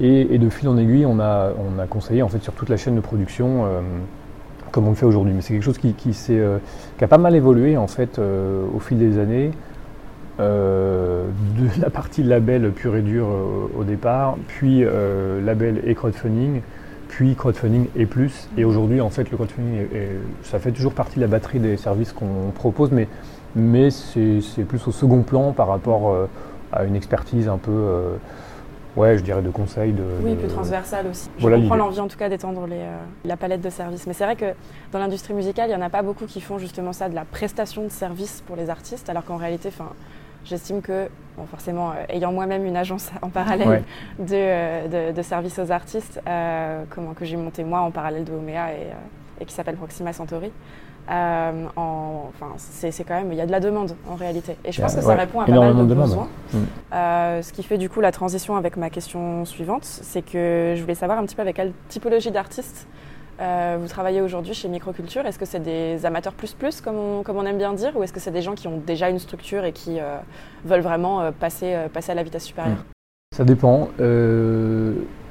Et, 0.00 0.34
et 0.34 0.38
de 0.38 0.48
fil 0.50 0.68
en 0.68 0.76
aiguille 0.76 1.06
on 1.06 1.18
a 1.20 1.50
on 1.58 1.78
a 1.80 1.86
conseillé 1.86 2.22
en 2.22 2.28
fait 2.28 2.42
sur 2.42 2.52
toute 2.52 2.68
la 2.68 2.76
chaîne 2.76 2.96
de 2.96 3.00
production 3.00 3.64
euh, 3.64 3.80
comme 4.72 4.86
on 4.86 4.90
le 4.90 4.96
fait 4.96 5.06
aujourd'hui 5.06 5.32
mais 5.34 5.40
c'est 5.42 5.54
quelque 5.54 5.62
chose 5.64 5.78
qui 5.78 5.92
qui, 5.94 6.14
euh, 6.30 6.58
qui 6.98 7.04
a 7.04 7.08
pas 7.08 7.18
mal 7.18 7.34
évolué 7.34 7.76
en 7.76 7.86
fait 7.86 8.18
euh, 8.18 8.64
au 8.74 8.78
fil 8.80 8.98
des 8.98 9.18
années 9.18 9.52
euh, 10.40 11.24
de 11.58 11.80
la 11.80 11.90
partie 11.90 12.22
label 12.22 12.70
pur 12.72 12.96
et 12.96 13.02
dur 13.02 13.26
euh, 13.26 13.68
au 13.80 13.84
départ, 13.84 14.36
puis 14.48 14.82
euh, 14.84 15.40
label 15.44 15.80
et 15.86 15.94
crowdfunding, 15.94 16.60
puis 17.08 17.34
crowdfunding 17.34 17.86
et 17.96 18.04
plus. 18.06 18.48
Et 18.58 18.64
aujourd'hui, 18.64 19.00
en 19.00 19.08
fait, 19.10 19.30
le 19.30 19.36
crowdfunding, 19.36 19.76
est- 19.76 19.96
est- 19.96 20.18
ça 20.42 20.58
fait 20.58 20.72
toujours 20.72 20.92
partie 20.92 21.16
de 21.16 21.20
la 21.22 21.26
batterie 21.26 21.58
des 21.58 21.76
services 21.76 22.12
qu'on 22.12 22.50
propose, 22.54 22.90
mais, 22.92 23.08
mais 23.54 23.90
c'est 23.90 24.64
plus 24.68 24.86
au 24.86 24.92
second 24.92 25.22
plan 25.22 25.52
par 25.52 25.68
rapport 25.68 26.14
à 26.72 26.84
une 26.84 26.96
expertise 26.96 27.48
un 27.48 27.56
peu, 27.56 27.70
ouais, 28.96 29.18
je 29.18 29.22
dirais 29.22 29.42
de 29.42 29.50
conseils. 29.50 29.92
De, 29.92 30.02
oui, 30.22 30.32
de- 30.32 30.36
plus 30.36 30.48
transversal 30.48 31.06
aussi. 31.06 31.30
Je 31.36 31.42
Voilà 31.42 31.56
comprends 31.58 31.76
l'envie 31.76 32.00
en 32.00 32.08
tout 32.08 32.16
cas 32.18 32.28
d'étendre 32.28 32.66
les, 32.66 32.76
euh, 32.76 32.96
la 33.24 33.36
palette 33.36 33.60
de 33.60 33.70
services. 33.70 34.06
Mais 34.06 34.12
c'est 34.12 34.24
vrai 34.24 34.36
que 34.36 34.52
dans 34.92 34.98
l'industrie 34.98 35.34
musicale, 35.34 35.70
il 35.70 35.76
n'y 35.76 35.82
en 35.82 35.86
a 35.86 35.90
pas 35.90 36.02
beaucoup 36.02 36.26
qui 36.26 36.40
font 36.40 36.58
justement 36.58 36.92
ça, 36.92 37.08
de 37.08 37.14
la 37.14 37.24
prestation 37.24 37.82
de 37.84 37.88
services 37.90 38.42
pour 38.46 38.56
les 38.56 38.70
artistes, 38.70 39.08
alors 39.08 39.24
qu'en 39.24 39.36
réalité, 39.36 39.68
enfin, 39.68 39.90
j'estime 40.44 40.80
que, 40.82 41.08
bon, 41.36 41.44
forcément, 41.46 41.90
euh, 41.90 42.04
ayant 42.08 42.32
moi-même 42.32 42.64
une 42.64 42.76
agence 42.76 43.10
en 43.22 43.28
parallèle 43.28 43.68
Ouais. 43.68 43.82
de, 44.18 44.26
euh, 44.34 45.10
de, 45.10 45.16
de 45.16 45.22
services 45.22 45.58
aux 45.58 45.70
artistes, 45.72 46.20
euh, 46.28 46.84
comment, 46.90 47.14
que 47.14 47.24
j'ai 47.24 47.36
monté 47.36 47.64
moi 47.64 47.80
en 47.80 47.90
parallèle 47.90 48.24
de 48.24 48.32
Omea 48.32 48.72
et, 48.72 48.86
et 49.40 49.44
qui 49.44 49.52
s'appelle 49.54 49.76
Proxima 49.76 50.12
Centauri. 50.12 50.50
Euh, 51.10 51.66
en- 51.76 52.30
enfin, 52.34 52.52
c'est 52.56 53.04
quand 53.04 53.14
même, 53.14 53.32
il 53.32 53.38
y 53.38 53.40
a 53.40 53.46
de 53.46 53.52
la 53.52 53.60
demande 53.60 53.94
en 54.10 54.14
réalité. 54.14 54.56
Et 54.64 54.72
je 54.72 54.80
pense 54.80 54.94
que 54.94 55.00
ça 55.00 55.08
ouais, 55.08 55.14
répond 55.14 55.40
à 55.40 55.44
pas 55.46 55.52
mal 55.52 55.76
de 55.76 55.84
de 55.84 55.94
besoins. 55.94 56.28
Mm. 56.52 56.58
Euh, 56.92 57.42
ce 57.42 57.52
qui 57.52 57.62
fait 57.62 57.78
du 57.78 57.88
coup 57.88 58.00
la 58.00 58.12
transition 58.12 58.56
avec 58.56 58.76
ma 58.76 58.90
question 58.90 59.44
suivante, 59.44 59.84
c'est 59.84 60.22
que 60.22 60.74
je 60.76 60.80
voulais 60.80 60.94
savoir 60.94 61.18
un 61.18 61.24
petit 61.24 61.36
peu 61.36 61.42
avec 61.42 61.56
quelle 61.56 61.72
typologie 61.88 62.30
d'artistes 62.30 62.86
euh, 63.40 63.76
vous 63.80 63.86
travaillez 63.88 64.22
aujourd'hui 64.22 64.54
chez 64.54 64.68
Microculture. 64.68 65.26
Est-ce 65.26 65.38
que 65.38 65.44
c'est 65.44 65.60
des 65.62 66.06
amateurs 66.06 66.32
plus 66.32 66.54
plus, 66.54 66.80
comme 66.80 66.96
on, 66.96 67.22
comme 67.22 67.36
on 67.36 67.44
aime 67.44 67.58
bien 67.58 67.72
dire, 67.74 67.92
ou 67.96 68.02
est-ce 68.02 68.12
que 68.12 68.20
c'est 68.20 68.30
des 68.30 68.42
gens 68.42 68.54
qui 68.54 68.66
ont 68.66 68.78
déjà 68.84 69.10
une 69.10 69.18
structure 69.18 69.64
et 69.64 69.72
qui 69.72 69.98
veulent 70.64 70.80
vraiment 70.80 71.30
passer, 71.38 71.76
passer 71.92 72.12
à 72.12 72.14
la 72.14 72.22
vitesse 72.22 72.44
supérieure? 72.44 72.82
Ça 73.36 73.44
dépend. 73.44 73.90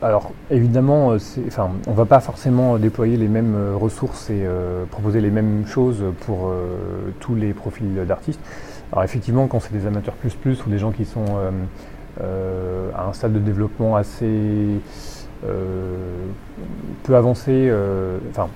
Alors 0.05 0.33
évidemment, 0.51 1.13
euh, 1.13 1.17
on 1.87 1.91
ne 1.91 1.95
va 1.95 2.05
pas 2.05 2.19
forcément 2.19 2.77
déployer 2.77 3.17
les 3.17 3.27
mêmes 3.27 3.55
euh, 3.55 3.75
ressources 3.75 4.29
et 4.29 4.43
euh, 4.45 4.85
proposer 4.85 5.19
les 5.19 5.31
mêmes 5.31 5.65
choses 5.65 6.03
pour 6.27 6.53
tous 7.19 7.33
les 7.33 7.53
profils 7.53 8.05
d'artistes. 8.07 8.39
Alors 8.91 9.03
effectivement, 9.03 9.47
quand 9.47 9.59
c'est 9.59 9.73
des 9.73 9.87
amateurs 9.87 10.13
plus 10.13 10.35
plus 10.35 10.63
ou 10.63 10.69
des 10.69 10.77
gens 10.77 10.91
qui 10.91 11.05
sont 11.05 11.25
à 12.21 13.07
un 13.07 13.13
stade 13.13 13.33
de 13.33 13.39
développement 13.39 13.95
assez 13.95 14.79
peu 17.03 17.15
avancé, 17.15 17.73
enfin 18.29 18.47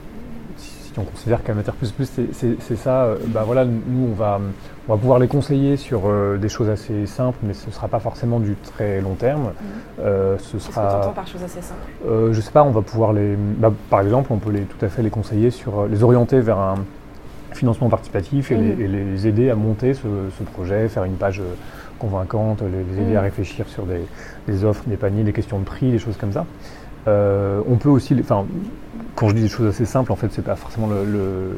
si 0.94 1.00
on 1.00 1.04
considère 1.04 1.44
qu'amateur 1.44 1.76
plus 1.76 1.92
plus 1.92 2.10
c'est- 2.34 2.76
ça, 2.76 3.04
euh, 3.04 3.18
bah 3.28 3.44
voilà, 3.46 3.66
nous 3.66 4.08
on 4.12 4.14
va, 4.14 4.40
on 4.88 4.94
va 4.94 4.98
pouvoir 5.00 5.20
les 5.20 5.28
conseiller 5.28 5.78
sur 5.78 6.04
euh, 6.08 6.38
des 6.38 6.50
choses 6.50 6.70
assez 6.70 7.06
simples, 7.06 7.38
mais 7.44 7.54
ce 7.54 7.68
ne 7.68 7.72
sera 7.72 7.88
pas 7.88 8.00
forcément 8.00 8.40
du 8.40 8.56
très 8.56 9.02
long 9.02 9.14
terme. 9.16 9.52
Euh, 10.00 10.38
ce 10.40 10.54
Qu'est-ce 10.54 10.68
que 10.68 10.74
sera, 10.74 11.12
par 11.14 11.28
chose 11.28 11.44
assez 11.44 11.62
simple 11.62 11.80
euh, 12.08 12.34
je 12.34 12.42
sais 12.42 12.52
pas, 12.52 12.64
on 12.64 12.72
va 12.72 12.82
pouvoir 12.82 13.14
les, 13.14 13.36
bah, 13.36 13.72
par 13.90 14.02
exemple, 14.02 14.32
on 14.34 14.38
peut 14.38 14.52
les, 14.52 14.62
tout 14.62 14.84
à 14.84 14.90
fait 14.90 15.04
les 15.04 15.10
conseiller 15.10 15.52
sur, 15.52 15.86
les 15.88 16.04
orienter 16.04 16.40
vers 16.40 16.58
un 16.58 16.76
financement 17.54 17.90
participatif 17.90 18.52
et, 18.52 18.56
Mhm. 18.56 18.62
les, 18.78 18.84
et 18.84 18.88
les 18.88 19.28
aider 19.28 19.50
à 19.50 19.56
monter 19.56 19.94
ce, 19.94 20.02
ce 20.38 20.44
projet, 20.44 20.88
faire 20.88 21.04
une 21.04 21.16
page 21.18 21.42
convaincante, 22.00 22.62
les, 22.62 22.84
les 22.96 23.02
aider 23.02 23.12
Mhm. 23.12 23.18
à 23.18 23.22
réfléchir 23.22 23.68
sur 23.68 23.84
des, 23.86 24.02
des 24.48 24.64
offres, 24.64 24.84
des 24.88 24.98
paniers, 24.98 25.24
des 25.24 25.34
questions 25.34 25.60
de 25.60 25.66
prix, 25.66 25.92
des 25.92 26.00
choses 26.00 26.18
comme 26.18 26.32
ça. 26.32 26.46
Euh, 27.08 27.62
on 27.70 27.76
peut 27.78 27.90
aussi, 27.90 28.16
enfin, 28.20 28.46
quand 29.20 29.28
je 29.30 29.36
dis 29.36 29.42
des 29.42 29.50
choses 29.50 29.68
assez 29.68 29.84
simples, 29.86 30.12
en 30.14 30.16
fait, 30.16 30.28
c'est 30.32 30.42
pas 30.42 30.56
forcément 30.56 30.88
le, 30.88 31.04
le- 31.04 31.58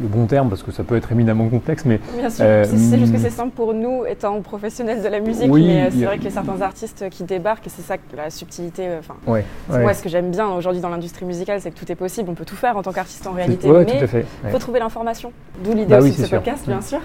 le 0.00 0.06
bon 0.08 0.26
terme 0.26 0.48
parce 0.48 0.62
que 0.62 0.70
ça 0.70 0.84
peut 0.84 0.96
être 0.96 1.10
éminemment 1.12 1.48
complexe, 1.48 1.84
mais 1.84 2.00
Bien 2.16 2.30
sûr, 2.30 2.44
Euh, 2.46 2.64
c'est 2.64 2.98
juste 2.98 3.12
que 3.12 3.18
mm. 3.18 3.20
c'est 3.20 3.30
simple 3.30 3.50
pour 3.54 3.74
nous, 3.74 4.04
étant 4.06 4.40
professionnels 4.42 5.02
de 5.02 5.08
la 5.08 5.18
musique, 5.20 5.50
Oui, 5.50 5.66
mais 5.66 5.82
euh, 5.82 5.88
c'est 5.92 6.04
a- 6.04 6.06
vrai 6.06 6.16
qu'il 6.16 6.24
y 6.26 6.28
a 6.28 6.30
certains 6.30 6.60
artistes 6.62 7.04
qui 7.10 7.24
débarquent 7.24 7.66
et 7.66 7.70
c'est 7.70 7.82
ça, 7.82 7.98
que 7.98 8.16
la 8.16 8.30
subtilité. 8.30 8.86
euh, 8.88 8.98
Enfin, 9.00 9.16
ouais, 9.26 9.44
ouais. 9.70 9.82
moi, 9.82 9.92
ce 9.94 10.02
que 10.02 10.08
j'aime 10.08 10.30
bien 10.30 10.46
aujourd'hui 10.48 10.80
dans 10.80 10.88
l'industrie 10.88 11.26
musicale, 11.26 11.60
c'est 11.60 11.70
que 11.72 11.78
tout 11.78 11.90
est 11.92 11.96
possible, 11.96 12.30
on 12.30 12.34
peut 12.34 12.44
tout 12.46 12.56
faire 12.56 12.76
en 12.76 12.82
tant 12.82 12.92
qu'artiste 12.92 13.26
en 13.26 13.32
réalité, 13.32 13.68
Ouais, 13.70 13.84
mais 13.84 14.00
il 14.44 14.50
faut 14.50 14.58
trouver 14.58 14.78
l'information. 14.78 15.32
D'où 15.62 15.72
l'idée 15.74 15.86
Bah 15.86 15.98
aussi 15.98 16.10
oui, 16.10 16.16
de 16.16 16.22
ce 16.22 16.26
sûr. 16.26 16.38
podcast, 16.38 16.66
bien 16.66 16.78
Mm. 16.78 16.82
sûr. 16.82 17.00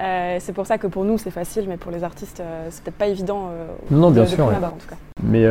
Euh, 0.00 0.36
c'est 0.40 0.52
pour 0.52 0.66
ça 0.66 0.78
que 0.78 0.86
pour 0.86 1.04
nous, 1.04 1.18
c'est 1.18 1.30
facile, 1.30 1.66
mais 1.68 1.76
pour 1.76 1.90
les 1.92 2.04
artistes, 2.04 2.40
euh, 2.40 2.68
c'est 2.70 2.82
peut-être 2.82 2.96
pas 2.96 3.06
évident. 3.08 3.48
euh, 3.52 3.66
Non, 3.90 3.98
non, 3.98 4.10
bien 4.10 4.22
de 4.22 4.28
sûr, 4.28 4.46
ouais. 4.46 4.54
en 4.54 4.70
tout 4.70 4.88
cas. 4.88 4.96
Mais 5.22 5.46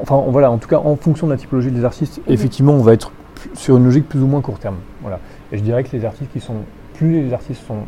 enfin 0.00 0.24
voilà, 0.28 0.50
en 0.50 0.56
tout 0.58 0.68
cas 0.68 0.78
en 0.78 0.96
fonction 0.96 1.26
de 1.26 1.32
la 1.32 1.38
typologie 1.38 1.70
des 1.70 1.84
artistes, 1.84 2.18
Mhm. 2.26 2.32
effectivement 2.32 2.72
on 2.72 2.78
va 2.82 2.94
être 2.94 3.12
sur 3.54 3.76
une 3.76 3.84
logique 3.84 4.08
plus 4.08 4.20
ou 4.22 4.26
moins 4.26 4.40
court 4.40 4.58
terme. 4.58 4.76
Voilà. 5.02 5.18
Et 5.52 5.58
je 5.58 5.62
dirais 5.62 5.84
que 5.84 5.94
les 5.94 6.04
artistes 6.06 6.32
qui 6.32 6.40
sont, 6.40 6.54
plus 6.94 7.22
les 7.22 7.32
artistes 7.34 7.62
sont 7.66 7.80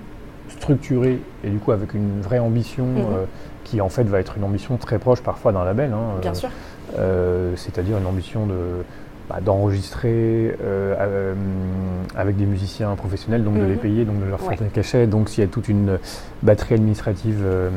structurés 0.51 1.21
et 1.45 1.49
du 1.49 1.59
coup 1.59 1.73
avec 1.73 1.95
une 1.95 2.21
vraie 2.21 2.39
ambition, 2.39 2.85
Mhm. 2.85 3.05
qui 3.65 3.81
en 3.81 3.89
fait 3.89 4.05
va 4.05 4.21
être 4.21 4.37
une 4.37 4.45
ambition 4.45 4.77
très 4.77 4.99
proche 4.99 5.23
parfois 5.23 5.53
d'un 5.53 5.65
label, 5.65 5.93
hein, 5.95 6.19
Bien 6.21 6.35
sûr. 6.35 6.51
c'est-à-dire 7.57 7.97
une 7.97 8.07
ambition 8.07 8.45
de 8.47 8.85
bah, 9.33 9.41
d'enregistrer 9.41 10.55
euh, 10.63 10.95
euh, 11.01 11.35
avec 12.15 12.37
des 12.37 12.45
musiciens 12.45 12.95
professionnels, 12.97 13.45
donc 13.45 13.55
de 13.55 13.65
les 13.65 13.73
Mhm. 13.75 13.79
payer, 13.79 14.05
donc 14.05 14.21
de 14.21 14.27
leur 14.27 14.43
Ouais. 14.43 14.57
faire 14.57 14.67
des 14.67 14.73
cachets. 14.73 15.07
Donc 15.07 15.31
s'il 15.31 15.43
y 15.43 15.47
a 15.47 15.51
toute 15.51 15.69
une 15.69 15.99
batterie 16.43 16.75
administrative 16.75 17.41
euh, 17.43 17.71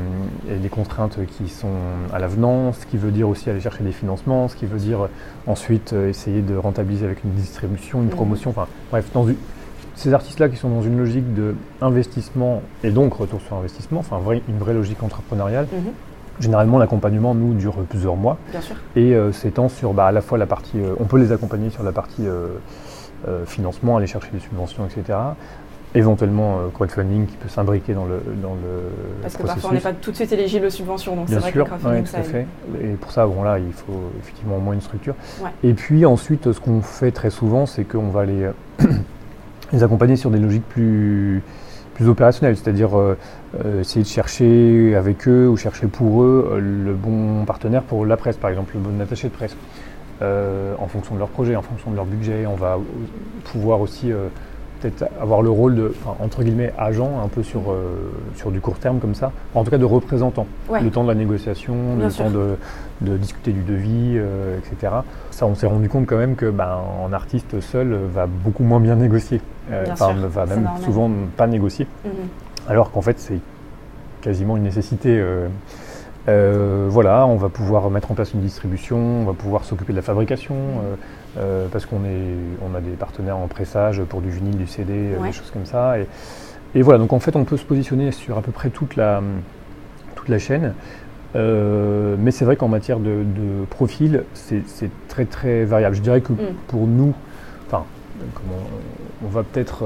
et 0.52 0.58
des 0.58 0.68
contraintes 0.70 1.18
qui 1.38 1.48
sont 1.48 1.70
à 2.12 2.20
l'avenant, 2.20 2.74
ce 2.74 2.86
qui 2.86 2.98
veut 2.98 3.12
dire 3.12 3.30
aussi 3.30 3.50
aller 3.50 3.62
chercher 3.62 3.84
des 3.84 3.94
financements, 3.94 4.48
ce 4.50 4.56
qui 4.58 4.66
veut 4.66 4.80
dire 4.80 5.08
ensuite 5.48 5.94
essayer 5.94 6.42
de 6.42 6.58
rentabiliser 6.58 7.06
avec 7.06 7.24
une 7.24 7.32
distribution, 7.32 8.00
une 8.00 8.06
Mhm. 8.08 8.12
promotion, 8.12 8.50
enfin 8.50 8.68
bref, 8.92 9.06
dans 9.14 9.26
une- 9.28 9.36
ces 9.96 10.14
artistes-là 10.14 10.50
qui 10.50 10.58
sont 10.58 10.70
dans 10.70 10.82
une 10.82 10.98
logique 10.98 11.24
d'investissement 11.80 12.62
et 12.84 12.92
donc 12.92 13.14
retour 13.14 13.40
sur 13.40 13.56
investissement, 13.56 14.00
enfin 14.02 14.20
une 14.50 14.58
vraie 14.58 14.74
logique 14.74 15.02
entrepreneuriale, 15.04 15.68
Mhm. 15.72 15.92
Généralement 16.40 16.78
l'accompagnement 16.78 17.34
nous 17.36 17.54
dure 17.54 17.76
plusieurs 17.90 18.16
mois 18.16 18.38
Bien 18.52 18.62
sûr. 18.62 18.76
et 18.96 19.14
euh, 19.14 19.32
s'étend 19.32 19.70
sur 19.70 19.94
bah, 19.94 20.08
à 20.08 20.12
la 20.12 20.22
fois 20.22 20.38
la 20.38 20.46
partie, 20.46 20.80
euh, 20.80 20.96
on 21.00 21.06
peut 21.06 21.18
les 21.18 21.32
accompagner 21.32 21.70
sur 21.70 21.84
la 21.84 21.92
partie 21.92 22.26
euh, 22.28 23.46
financement, 23.46 23.98
aller 23.98 24.08
chercher 24.08 24.30
des 24.32 24.40
subventions, 24.40 24.86
etc. 24.86 25.18
Éventuellement 25.96 26.60
crowdfunding 26.74 27.26
qui 27.26 27.38
peut 27.38 27.48
s'imbriquer 27.48 27.94
dans 27.94 28.06
le, 28.06 28.22
dans 28.42 28.54
le 28.54 28.92
Parce 29.22 29.34
que 29.36 29.44
processus. 29.44 29.62
parfois, 29.62 29.70
on 29.70 29.74
n'est 29.74 29.80
pas 29.80 29.94
tout 29.94 30.12
de 30.12 30.16
suite 30.16 30.32
éligible 30.34 30.66
aux 30.66 30.70
subventions, 30.70 31.16
donc 31.16 31.30
c'est 31.30 31.36
vrai 31.36 31.52
sûr, 31.52 31.54
que 31.54 31.58
le 31.60 31.66
crowdfunding, 31.66 32.04
ouais, 32.04 32.10
tout 32.10 32.16
à 32.18 32.24
fait. 32.24 32.46
Et 32.84 32.90
pour 32.96 33.12
ça, 33.12 33.26
bon 33.26 33.44
là, 33.44 33.58
il 33.58 33.72
faut 33.72 34.12
effectivement 34.20 34.58
au 34.58 34.60
moins 34.60 34.74
une 34.74 34.82
structure. 34.82 35.16
Ouais. 35.42 35.50
Et 35.64 35.74
puis 35.74 36.06
ensuite, 36.06 36.52
ce 36.52 36.60
qu'on 36.60 36.82
fait 36.82 37.12
très 37.12 37.30
souvent, 37.30 37.66
c'est 37.66 37.86
qu'on 37.86 38.10
va 38.10 38.26
les, 38.26 38.50
les 39.72 39.84
accompagner 39.84 40.18
sur 40.18 40.30
des 40.30 40.40
logiques 40.40 40.68
plus, 40.68 41.42
plus 41.94 42.10
opérationnelles, 42.10 42.58
c'est-à-dire 42.58 42.90
essayer 43.80 44.04
de 44.04 44.08
chercher 44.08 44.96
avec 44.96 45.28
eux 45.28 45.48
ou 45.48 45.58
chercher 45.58 45.88
pour 45.88 46.24
eux 46.24 46.50
euh, 46.54 46.60
le 46.60 46.94
bon 46.94 47.46
partenaire 47.46 47.84
pour 47.84 48.06
la 48.06 48.18
presse, 48.18 48.38
par 48.38 48.50
exemple, 48.50 48.74
le 48.76 48.80
bon 48.82 49.00
attaché 49.02 49.28
de 49.30 49.34
presse. 49.34 49.56
Euh, 50.22 50.74
en 50.80 50.88
fonction 50.88 51.14
de 51.16 51.20
leur 51.20 51.28
projet, 51.30 51.56
en 51.56 51.62
fonction 51.62 51.92
de 51.92 51.96
leur 51.96 52.06
budget, 52.06 52.46
on 52.48 52.56
va 52.56 52.78
pouvoir 53.46 53.82
aussi 53.82 54.12
euh, 54.14 54.28
peut-être 54.80 55.06
avoir 55.22 55.42
le 55.42 55.50
rôle 55.50 55.76
de, 55.76 55.94
enfin, 56.04 56.16
entre 56.24 56.44
guillemets, 56.44 56.74
agent 56.78 57.20
un 57.24 57.28
peu 57.28 57.44
sur, 57.44 57.70
euh, 57.72 58.12
sur 58.36 58.52
du 58.52 58.62
court 58.62 58.78
terme 58.78 59.00
comme 59.00 59.16
ça, 59.16 59.32
en 59.54 59.64
tout 59.66 59.72
cas 59.72 59.78
de 59.78 59.84
représentant, 59.86 60.48
Ouais. 60.70 60.82
le 60.82 60.90
temps 60.90 61.04
de 61.04 61.10
la 61.10 61.16
négociation, 61.16 61.74
Bien 61.98 62.06
le 62.06 62.10
sûr. 62.12 62.26
temps 62.26 62.32
de, 62.32 62.56
de 63.02 63.18
discuter 63.18 63.52
du 63.52 63.62
devis, 63.64 64.14
euh, 64.16 64.58
etc. 64.58 64.94
Ça, 65.32 65.46
on 65.48 65.56
s'est 65.56 65.68
rendu 65.68 65.90
compte 65.90 66.06
quand 66.06 66.18
même 66.18 66.36
que 66.36 66.50
ben, 66.50 66.78
en 67.04 67.12
artiste 67.12 67.60
seul 67.60 67.92
euh, 67.92 67.98
va 68.14 68.26
beaucoup 68.26 68.64
moins 68.64 68.80
bien 68.80 68.96
négocier, 68.96 69.42
Euh, 69.72 69.84
Bien 69.84 69.94
enfin, 69.94 70.14
sûr, 70.18 70.28
va 70.30 70.46
même 70.46 70.70
souvent 70.82 71.10
pas 71.36 71.48
négocier, 71.48 71.88
Mhm. 72.06 72.12
Alors 72.68 72.92
qu'en 72.92 73.02
fait 73.02 73.20
c'est 73.20 73.40
quasiment 74.22 74.58
une 74.58 74.64
nécessité. 74.64 75.10
euh, 75.20 75.48
euh, 76.28 76.88
voilà, 76.90 77.28
on 77.28 77.36
va 77.36 77.50
pouvoir 77.50 77.88
mettre 77.92 78.10
en 78.10 78.16
place 78.16 78.34
une 78.34 78.42
distribution, 78.42 78.98
on 78.98 79.26
va 79.26 79.34
pouvoir 79.34 79.64
s'occuper 79.64 79.94
de 79.94 79.98
la 79.98 80.02
fabrication, 80.02 80.56
euh, 80.56 80.96
euh, 81.38 81.68
parce 81.72 81.86
qu'on 81.86 82.04
est, 82.04 82.34
on 82.68 82.74
a 82.76 82.82
des 82.82 82.94
partenaires 82.98 83.38
en 83.38 83.46
pressage 83.48 84.02
pour 84.02 84.22
du 84.22 84.32
vinyle, 84.32 84.58
du 84.58 84.66
CD, 84.66 85.12
Ouais. 85.20 85.28
des 85.28 85.32
choses 85.34 85.52
comme 85.52 85.68
ça. 85.68 86.00
Et, 86.00 86.08
et 86.74 86.82
voilà, 86.82 86.98
donc 86.98 87.14
en 87.14 87.20
fait, 87.20 87.36
on 87.36 87.44
peut 87.44 87.58
se 87.58 87.64
positionner 87.64 88.12
sur 88.12 88.40
à 88.40 88.42
peu 88.42 88.52
près 88.52 88.70
toute 88.72 88.96
la, 88.96 89.22
toute 90.16 90.28
la 90.30 90.40
chaîne. 90.40 90.74
Mais 91.36 92.32
c'est 92.32 92.46
vrai 92.46 92.56
qu'en 92.56 92.70
matière 92.70 92.98
de, 93.00 93.24
de 93.24 93.66
profil, 93.70 94.24
c'est 94.34 94.64
très 95.08 95.26
très 95.26 95.64
variable. 95.64 95.96
Je 95.96 96.02
dirais 96.02 96.22
que 96.22 96.34
Mm. 96.34 96.38
pour 96.70 96.88
nous, 96.88 97.14
enfin, 97.68 97.84
on 99.24 99.28
va 99.28 99.44
peut-être 99.44 99.84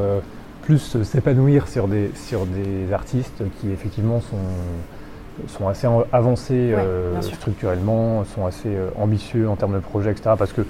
plus 0.69 1.01
s'épanouir 1.03 1.67
sur 1.67 1.88
des, 1.88 2.11
sur 2.13 2.45
des 2.45 2.93
artistes 2.93 3.41
qui 3.59 3.71
effectivement 3.71 4.21
sont, 4.21 5.47
sont 5.47 5.67
assez 5.67 5.88
avancés 6.11 6.73
Ouais, 6.75 6.75
euh, 6.77 7.21
structurellement, 7.23 8.23
sont 8.23 8.45
assez 8.45 8.67
euh, 8.69 8.89
ambitieux 8.95 9.49
en 9.49 9.55
termes 9.55 9.73
de 9.73 9.79
projet, 9.79 10.11
etc. 10.11 10.35
Parce 10.38 10.53
que 10.53 10.61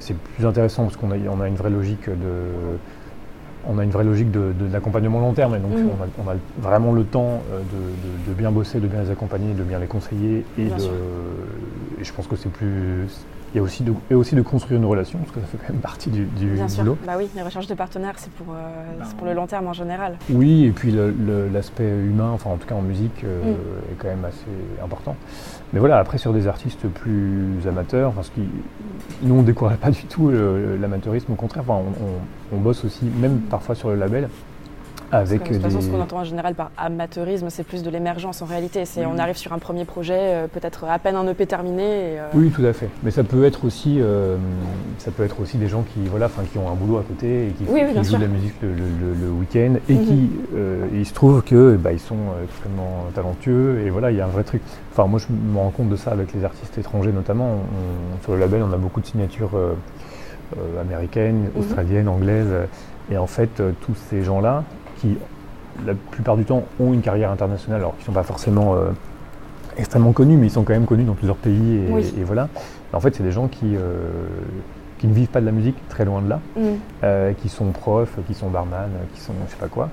c'est 0.00 0.16
plus 0.16 0.44
intéressant 0.44 0.82
parce 0.82 0.96
qu'on 0.96 1.12
a, 1.12 1.16
on 1.30 1.40
a 1.40 1.46
une 1.46 1.54
vraie 1.54 1.70
logique 1.70 2.08
de 2.08 2.78
on 3.66 3.78
a 3.78 3.84
une 3.84 3.90
vraie 3.90 4.02
logique 4.04 4.30
de, 4.32 4.52
de- 4.58 4.66
d'accompagnement 4.66 5.20
long 5.20 5.32
terme 5.34 5.54
et 5.54 5.58
donc 5.60 5.70
Mhm. 5.78 5.88
on, 5.88 6.02
a, 6.02 6.26
on 6.26 6.30
a 6.32 6.34
vraiment 6.60 6.92
le 6.92 7.04
temps 7.04 7.40
euh, 7.52 7.58
de, 7.60 7.62
de- 7.62 8.30
de 8.30 8.34
bien 8.36 8.50
bosser, 8.50 8.80
de 8.80 8.88
bien 8.88 9.02
les 9.02 9.10
accompagner, 9.10 9.54
de 9.54 9.62
bien 9.62 9.78
les 9.78 9.86
conseiller 9.86 10.44
Bien 10.58 10.66
et 10.66 12.02
je 12.02 12.12
pense 12.12 12.26
que 12.26 12.34
c'est 12.36 12.50
plus 12.50 13.06
aussi 13.60 13.82
de, 13.82 13.92
et 14.10 14.14
aussi 14.14 14.34
de 14.34 14.42
construire 14.42 14.80
une 14.80 14.86
relation 14.86 15.18
parce 15.20 15.30
que 15.32 15.40
ça 15.40 15.46
fait 15.46 15.58
quand 15.58 15.72
même 15.72 15.80
partie 15.82 16.10
du, 16.10 16.24
du 16.24 16.46
Bien 16.54 16.68
sûr. 16.68 16.82
boulot. 16.82 16.98
Bah 17.06 17.12
oui, 17.16 17.28
les 17.36 17.42
recherches 17.42 17.66
de 17.66 17.74
partenaires, 17.74 18.14
c'est 18.16 18.30
pour, 18.32 18.54
euh, 18.54 18.58
c'est 19.04 19.16
pour 19.16 19.26
le 19.26 19.32
long 19.34 19.46
terme 19.46 19.66
en 19.68 19.72
général. 19.72 20.16
Oui, 20.30 20.64
et 20.64 20.70
puis 20.70 20.90
le- 20.90 21.10
le- 21.12 21.48
l'aspect 21.48 21.88
humain, 21.88 22.30
enfin 22.34 22.50
en 22.50 22.56
tout 22.56 22.66
cas 22.66 22.74
en 22.74 22.82
musique, 22.82 23.22
euh, 23.24 23.42
Mm. 23.42 23.92
est 23.92 23.94
quand 23.98 24.08
même 24.08 24.24
assez 24.24 24.82
important. 24.82 25.16
Mais 25.72 25.80
voilà, 25.80 25.98
après 25.98 26.18
sur 26.18 26.32
des 26.32 26.46
artistes 26.46 26.86
plus 26.88 27.58
amateurs, 27.68 28.12
parce 28.12 28.30
que 28.30 28.40
nous 29.22 29.34
on 29.34 29.42
ne 29.42 29.46
découvre 29.46 29.72
pas 29.76 29.90
du 29.90 30.04
tout 30.04 30.28
le- 30.28 30.76
l'amateurisme, 30.80 31.32
au 31.32 31.36
contraire, 31.36 31.64
enfin, 31.66 31.80
on, 32.00 32.04
on- 32.04 32.56
on 32.56 32.60
bosse 32.60 32.84
aussi, 32.84 33.04
même 33.20 33.38
parfois 33.50 33.74
sur 33.74 33.88
le 33.90 33.96
label, 33.96 34.28
Avec 35.14 35.44
de 35.44 35.54
toute 35.54 35.62
façon, 35.62 35.80
ce 35.80 35.88
qu'on 35.88 36.00
entend 36.00 36.18
en 36.18 36.24
général 36.24 36.54
par 36.54 36.72
amateurisme, 36.76 37.48
c'est 37.48 37.62
plus 37.62 37.84
de 37.84 37.90
l'émergence 37.90 38.42
en 38.42 38.46
réalité. 38.46 38.84
C'est 38.84 39.06
on 39.06 39.16
arrive 39.16 39.36
sur 39.36 39.52
un 39.52 39.58
premier 39.58 39.84
projet, 39.84 40.18
euh, 40.18 40.46
peut-être 40.48 40.84
à 40.84 40.98
peine 40.98 41.14
un 41.14 41.26
EP 41.28 41.46
terminé. 41.46 42.18
Euh, 42.18 42.28
oui, 42.34 42.50
tout 42.50 42.64
à 42.64 42.72
fait. 42.72 42.88
Mais 43.04 43.12
ça 43.12 43.22
peut 43.22 43.44
être 43.44 43.64
aussi, 43.64 43.98
euh, 44.00 44.36
ça 44.98 45.12
peut 45.12 45.22
être 45.22 45.40
aussi 45.40 45.56
des 45.56 45.68
gens 45.68 45.82
qui, 45.82 46.00
voilà, 46.08 46.28
qui 46.50 46.58
ont 46.58 46.68
un 46.68 46.74
boulot 46.74 46.98
à 46.98 47.02
côté 47.02 47.46
et 47.46 47.50
qui, 47.50 47.64
jouent 47.64 47.74
de 48.16 48.20
la 48.20 48.26
musique 48.26 48.54
le, 48.62 49.30
week-end 49.30 49.74
et 49.88 49.94
mhm. 49.94 50.04
qui, 50.04 50.30
il 50.94 51.06
se 51.06 51.14
trouve 51.14 51.42
que 51.42 51.76
bah, 51.76 51.92
ils 51.92 52.00
sont 52.00 52.16
extrêmement 52.42 53.06
talentueux 53.14 53.82
et 53.84 53.90
voilà, 53.90 54.10
il 54.10 54.16
y 54.16 54.20
a 54.20 54.24
un 54.24 54.28
vrai 54.28 54.42
truc. 54.42 54.62
Enfin, 54.92 55.06
moi, 55.06 55.20
je 55.20 55.26
me 55.32 55.58
rends 55.58 55.70
compte 55.70 55.90
de 55.90 55.96
ça 55.96 56.10
avec 56.10 56.32
les 56.34 56.44
artistes 56.44 56.76
étrangers 56.76 57.12
notamment. 57.12 57.60
sur 58.22 58.32
le 58.32 58.40
label, 58.40 58.62
on 58.62 58.72
a 58.72 58.78
beaucoup 58.78 59.00
de 59.00 59.06
signatures 59.06 59.56
américaines, 60.80 61.50
mhm. 61.54 61.60
australiennes, 61.60 62.08
anglaises. 62.08 62.52
Et 63.12 63.18
en 63.18 63.26
fait, 63.26 63.62
tous 63.82 63.94
ces 64.08 64.22
gens-là, 64.22 64.64
qui, 65.00 65.16
la 65.86 65.94
plupart 65.94 66.36
du 66.36 66.44
temps, 66.44 66.64
ont 66.80 66.92
une 66.92 67.02
carrière 67.02 67.30
internationale, 67.30 67.80
alors 67.80 67.92
qu'ils 67.94 68.02
ne 68.02 68.06
sont 68.06 68.12
pas 68.12 68.22
forcément 68.22 68.74
euh, 68.74 68.90
extrêmement 69.76 70.12
connus, 70.12 70.36
mais 70.36 70.46
ils 70.46 70.50
sont 70.50 70.62
quand 70.62 70.72
même 70.72 70.86
connus 70.86 71.04
dans 71.04 71.14
plusieurs 71.14 71.36
pays. 71.36 71.80
Et, 72.18 72.24
voilà. 72.24 72.48
En 72.92 73.00
fait, 73.00 73.14
c'est 73.14 73.22
des 73.22 73.32
gens 73.32 73.48
qui, 73.48 73.74
euh, 73.74 74.26
qui 74.98 75.06
ne 75.06 75.14
vivent 75.14 75.28
pas 75.28 75.40
de 75.40 75.46
la 75.46 75.52
musique, 75.52 75.76
très 75.88 76.04
loin 76.04 76.22
de 76.22 76.28
là, 76.28 76.40
mm. 76.56 76.62
euh, 77.02 77.32
qui 77.32 77.48
sont 77.48 77.66
profs, 77.66 78.16
qui 78.26 78.34
sont 78.34 78.50
barman, 78.50 78.90
qui 79.14 79.20
sont 79.20 79.32
je 79.46 79.50
sais 79.50 79.58
pas 79.58 79.68
quoi, 79.68 79.88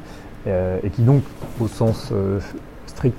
et 0.47 0.89
qui 0.89 1.01
donc, 1.01 1.21
au 1.59 1.67
sens 1.67 2.11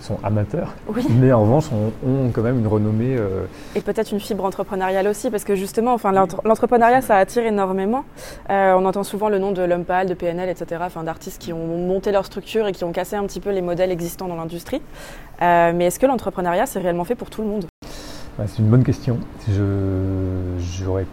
sont 0.00 0.18
amateurs, 0.22 0.74
mais 1.20 1.32
en 1.32 1.42
revanche 1.42 1.66
ont, 1.72 2.30
quand 2.32 2.42
même 2.42 2.58
une 2.58 2.66
renommée. 2.66 3.16
Euh, 3.16 3.44
Et 3.74 3.80
peut-être 3.80 4.12
une 4.12 4.20
fibre 4.20 4.44
entrepreneuriale 4.44 5.08
aussi, 5.08 5.30
parce 5.30 5.44
que 5.44 5.54
justement, 5.54 5.94
enfin, 5.94 6.12
l'entrepreneuriat, 6.12 7.00
ça 7.00 7.16
attire 7.16 7.44
énormément. 7.44 8.04
Euh, 8.50 8.74
on 8.74 8.84
entend 8.84 9.02
souvent 9.02 9.28
le 9.28 9.38
nom 9.38 9.52
de 9.52 9.62
Lumpal, 9.62 10.08
de 10.08 10.14
PNL, 10.14 10.48
etc., 10.48 10.82
enfin, 10.84 11.04
d'artistes 11.04 11.40
qui 11.40 11.52
ont 11.52 11.78
monté 11.78 12.12
leur 12.12 12.24
structure 12.24 12.66
et 12.66 12.72
qui 12.72 12.84
ont 12.84 12.92
cassé 12.92 13.16
un 13.16 13.24
petit 13.24 13.40
peu 13.40 13.50
les 13.50 13.62
modèles 13.62 13.90
existants 13.90 14.28
dans 14.28 14.36
l'industrie. 14.36 14.82
Euh, 15.40 15.72
mais 15.74 15.86
est-ce 15.86 15.98
que 15.98 16.06
l'entrepreneuriat, 16.06 16.66
c'est 16.66 16.80
réellement 16.80 17.04
fait 17.04 17.14
pour 17.16 17.30
tout 17.30 17.42
le 17.42 17.48
monde? 17.48 17.64
C'est 18.46 18.58
une 18.58 18.68
bonne 18.68 18.84
question. 18.84 19.18
Je, 19.48 19.62
j'aurais, 20.58 21.06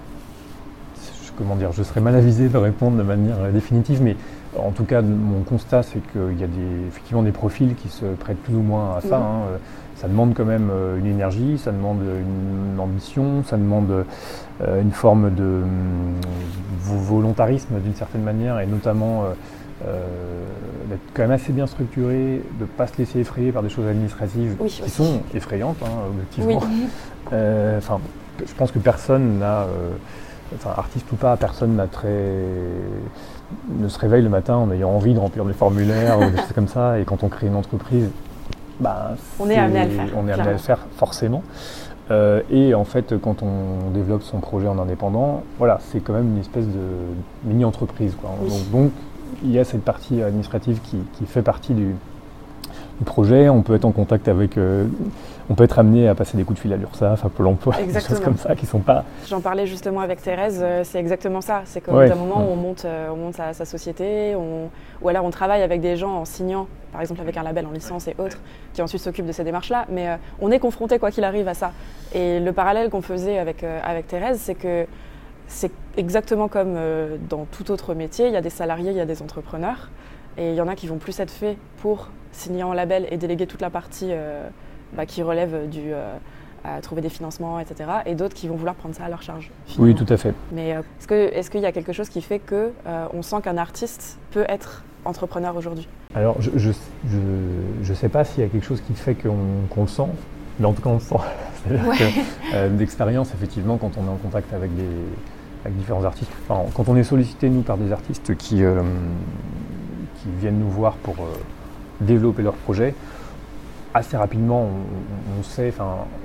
comment 1.38 1.56
dire, 1.56 1.72
je 1.72 1.84
serais 1.84 2.01
mal 2.01 2.16
avisé 2.16 2.48
de 2.48 2.58
répondre 2.58 2.98
de 2.98 3.04
manière 3.04 3.51
définitive, 3.51 4.01
mais 4.01 4.16
en 4.63 4.72
tout 4.72 4.84
cas, 4.84 5.01
mon 5.01 5.42
constat, 5.42 5.84
c'est 5.84 6.00
qu'il 6.12 6.39
y 6.39 6.44
a 6.44 6.48
des, 6.48 6.88
effectivement 6.88 7.24
des 7.24 7.32
profils 7.32 7.75
qui 7.75 7.89
se 7.89 8.06
prêtent 8.06 8.42
plus 8.42 8.56
ou 8.56 8.62
moins 8.62 8.98
à 8.98 9.01
ça. 9.01 9.18
Hein. 9.18 9.58
Ça 10.00 10.08
demande 10.08 10.34
quand 10.34 10.46
même 10.46 10.70
euh, 10.72 10.98
une 10.98 11.08
énergie, 11.08 11.58
ça 11.58 11.74
demande 11.74 12.00
une 12.01 12.80
ambition, 12.80 13.44
ça 13.44 13.58
demande 13.58 14.06
euh, 14.62 14.82
une 14.82 14.94
forme 14.94 15.36
de 15.36 15.44
hum, 15.44 16.16
volontarisme 16.80 17.75
d'une 17.84 17.96
certaine 17.96 18.24
manière, 18.24 18.62
et 18.62 18.66
notamment 18.66 19.25
euh, 19.86 20.06
d'être 20.88 21.01
quand 21.13 21.24
même 21.24 21.32
assez 21.32 21.51
bien 21.51 21.68
structuré, 21.68 22.42
de 22.60 22.62
ne 22.62 22.66
pas 22.66 22.88
se 22.88 22.98
laisser 22.98 23.20
effrayer 23.20 23.51
par 23.51 23.62
des 23.62 23.68
choses 23.68 23.88
administratives 23.88 24.56
qui 24.66 24.89
sont 24.89 25.22
effrayantes, 25.34 25.84
hein, 25.84 26.08
objectivement. 26.10 26.62
Enfin, 27.78 28.00
je 28.39 28.54
pense 28.54 28.72
que 28.72 28.80
personne 28.80 29.39
n'a, 29.39 29.66
enfin, 30.56 30.72
artiste 30.77 31.12
ou 31.12 31.15
pas, 31.15 31.38
personne 31.38 31.75
n'a 31.75 31.88
très 31.88 32.10
ne 33.70 33.88
se 33.88 34.00
réveille 34.00 34.22
le 34.22 34.29
matin 34.29 34.56
en 34.56 34.72
ayant 34.72 34.91
envie 34.91 35.13
de 35.13 35.20
remplir 35.20 35.46
des 35.46 35.53
formulaires 35.53 36.20
ou 36.20 36.29
des 36.29 36.38
choses 36.38 36.53
comme 36.53 36.68
ça. 36.68 37.00
Et 37.00 37.03
quand 37.03 37.24
on 37.24 37.29
crée 37.29 37.48
une 37.48 37.56
entreprise, 37.56 38.10
bah, 38.79 39.15
on 39.39 39.50
est, 39.50 39.58
amené 39.58 39.79
à 39.79 39.86
le 39.86 39.91
faire. 39.91 40.08
On 40.15 40.27
est 40.27 40.32
amené 40.32 40.50
à 40.50 40.51
le 40.53 40.58
faire 40.58 40.79
forcément. 40.96 41.44
Euh, 42.12 42.41
et 42.50 42.74
en 42.74 42.86
fait, 42.86 43.20
quand 43.20 43.44
on 43.44 43.91
développe 43.91 44.24
son 44.24 44.39
projet 44.39 44.68
en 44.68 44.79
indépendant, 44.79 45.44
voilà, 45.58 45.79
c'est 45.82 46.00
quand 46.00 46.13
même 46.13 46.29
une 46.29 46.39
espèce 46.39 46.65
de 46.65 46.88
mini-entreprise. 47.44 48.15
Donc, 48.72 48.91
il 49.44 49.51
y 49.51 49.60
a 49.60 49.63
cette 49.63 49.84
partie 49.84 50.22
administrative 50.22 50.79
qui, 50.84 50.98
qui 51.13 51.25
fait 51.25 51.44
partie 51.44 51.74
du, 51.74 51.96
projet, 53.06 53.50
on 53.50 53.62
peut 53.62 53.75
être 53.75 53.86
en 53.86 53.91
contact 53.91 54.27
avec, 54.27 54.58
euh, 54.58 54.86
on 55.50 55.56
peut 55.56 55.63
être 55.63 55.79
amené 55.79 56.08
à 56.08 56.15
passer 56.15 56.38
des 56.38 56.44
coups 56.44 56.58
de 56.58 56.62
fil 56.62 56.74
à 56.74 56.77
l'URSSAF, 56.77 57.25
à 57.25 57.29
Pôle 57.29 57.48
emploi, 57.48 57.75
des 57.75 58.00
choses 58.00 58.20
comme 58.20 58.38
ça 58.38 58.56
qui 58.56 58.65
sont 58.65 58.79
pas. 58.79 59.03
J'en 59.27 59.41
parlais 59.41 59.65
justement 59.68 60.01
avec 60.01 60.22
Thérèse, 60.22 60.60
euh, 60.62 60.84
c'est 60.84 61.00
exactement 61.00 61.41
ça. 61.41 61.62
C'est 61.65 61.82
qu'au 61.82 61.98
un 61.98 62.15
moment 62.15 62.46
où 62.48 62.51
on 62.51 62.56
monte, 62.56 62.86
euh, 62.86 63.10
on 63.12 63.15
monte 63.15 63.36
sa, 63.36 63.53
société, 63.65 64.36
ou 64.36 65.10
alors 65.10 65.25
on 65.25 65.29
travaille 65.29 65.62
avec 65.62 65.82
des 65.82 65.96
gens 65.96 66.12
en 66.12 66.25
signant, 66.25 66.68
par 66.91 67.01
exemple 67.01 67.22
avec 67.22 67.38
un 67.38 67.44
label 67.44 67.65
en 67.65 67.72
licence 67.72 68.08
et 68.08 68.15
autres, 68.18 68.39
qui 68.74 68.82
ensuite 68.82 69.01
s'occupent 69.01 69.27
de 69.27 69.32
ces 69.32 69.44
démarches-là, 69.44 69.86
mais 69.89 70.18
on 70.41 70.51
est 70.51 70.60
confronté 70.60 71.00
quoi 71.00 71.12
qu'il 71.12 71.24
arrive 71.24 71.48
à 71.48 71.53
ça. 71.53 71.72
Et 72.13 72.39
le 72.39 72.51
parallèle 72.53 72.89
qu'on 72.89 73.01
faisait 73.01 73.38
avec, 73.38 73.63
avec 73.63 74.08
Thérèse, 74.08 74.39
c'est 74.39 74.56
que 74.56 74.86
c'est 75.47 75.71
exactement 75.97 76.47
comme 76.47 76.78
dans 77.30 77.45
tout 77.45 77.71
autre 77.71 77.93
métier, 77.93 78.28
il 78.28 78.34
y 78.34 78.38
a 78.38 78.41
des 78.41 78.50
salariés, 78.50 78.91
il 78.91 78.97
y 78.97 79.02
a 79.02 79.06
des 79.06 79.21
entrepreneurs. 79.21 79.89
Et 80.39 80.52
il 80.52 80.56
y 80.56 80.62
en 80.62 80.69
a 80.69 80.75
qui 80.75 80.88
vont 80.88 80.97
plus 80.97 81.19
être 81.19 81.32
faits 81.32 81.58
pour 81.82 82.08
signer 82.32 82.63
en 82.63 82.73
label 82.73 83.08
et 83.12 83.17
déléguer 83.17 83.45
toute 83.45 83.62
la 83.62 83.69
partie 83.69 84.08
euh, 84.10 84.47
bah, 84.95 85.06
qui 85.06 85.21
relève 85.21 85.69
du 85.69 85.91
euh, 85.91 86.15
à 86.63 86.80
trouver 86.82 87.02
des 87.02 87.10
financements, 87.10 87.60
etc. 87.60 87.89
Et 88.06 88.15
d'autres 88.15 88.36
qui 88.36 88.47
vont 88.47 88.56
vouloir 88.56 88.75
prendre 88.75 88.95
ça 88.95 89.04
à 89.04 89.10
leur 89.10 89.21
charge. 89.21 89.52
Oui, 89.78 89.93
tout 89.95 90.06
à 90.08 90.15
fait. 90.15 90.34
Mais 90.54 90.75
euh, 90.75 90.82
est-ce 91.10 91.49
qu'il 91.49 91.60
est 91.60 91.63
y 91.63 91.65
a 91.65 91.71
quelque 91.73 91.91
chose 91.91 92.10
qui 92.10 92.21
fait 92.21 92.39
que 92.39 92.71
on 93.13 93.21
sent 93.21 93.38
qu'un 93.43 93.58
artiste 93.58 94.17
peut 94.32 94.45
être 94.47 94.84
entrepreneur 95.04 95.56
aujourd'hui? 95.58 95.88
Alors, 96.15 96.41
je 96.41 96.49
ne 96.52 96.73
je, 97.84 97.93
sais 97.93 98.10
pas 98.10 98.23
s'il 98.23 98.41
y 98.41 98.45
a 98.45 98.49
quelque 98.49 98.65
chose 98.65 98.82
qui 98.82 98.93
fait 98.93 99.15
qu'on 99.15 99.82
le 99.82 99.88
sent, 99.88 100.08
mais 100.60 100.65
en 100.65 100.73
tout 100.73 100.82
cas, 100.82 100.89
on 100.89 100.95
le 100.95 100.99
sent. 100.99 101.15
C'est-à-dire 101.63 102.69
d'expérience, 102.71 103.34
effectivement, 103.34 103.78
quand 103.78 103.91
on 103.97 104.06
est 104.06 104.10
en 104.10 104.15
contact 104.15 104.54
avec, 104.54 104.73
des, 104.75 104.88
avec 105.65 105.78
différents 105.78 106.04
artistes, 106.06 106.32
enfin, 106.47 106.69
quand 106.73 106.88
on 106.88 106.95
est 106.95 107.04
sollicité, 107.04 107.49
nous, 107.49 107.62
par 107.62 107.78
des 107.78 107.91
artistes 107.91 108.36
qui 108.38 108.63
qui 110.21 110.29
viennent 110.39 110.60
nous 110.60 110.69
voir 110.69 110.93
pour 110.93 111.15
euh, 111.15 111.27
développer 112.01 112.41
leur 112.41 112.53
projet, 112.53 112.93
assez 113.93 114.17
rapidement, 114.17 114.67
on, 115.39 115.43
sait, 115.43 115.73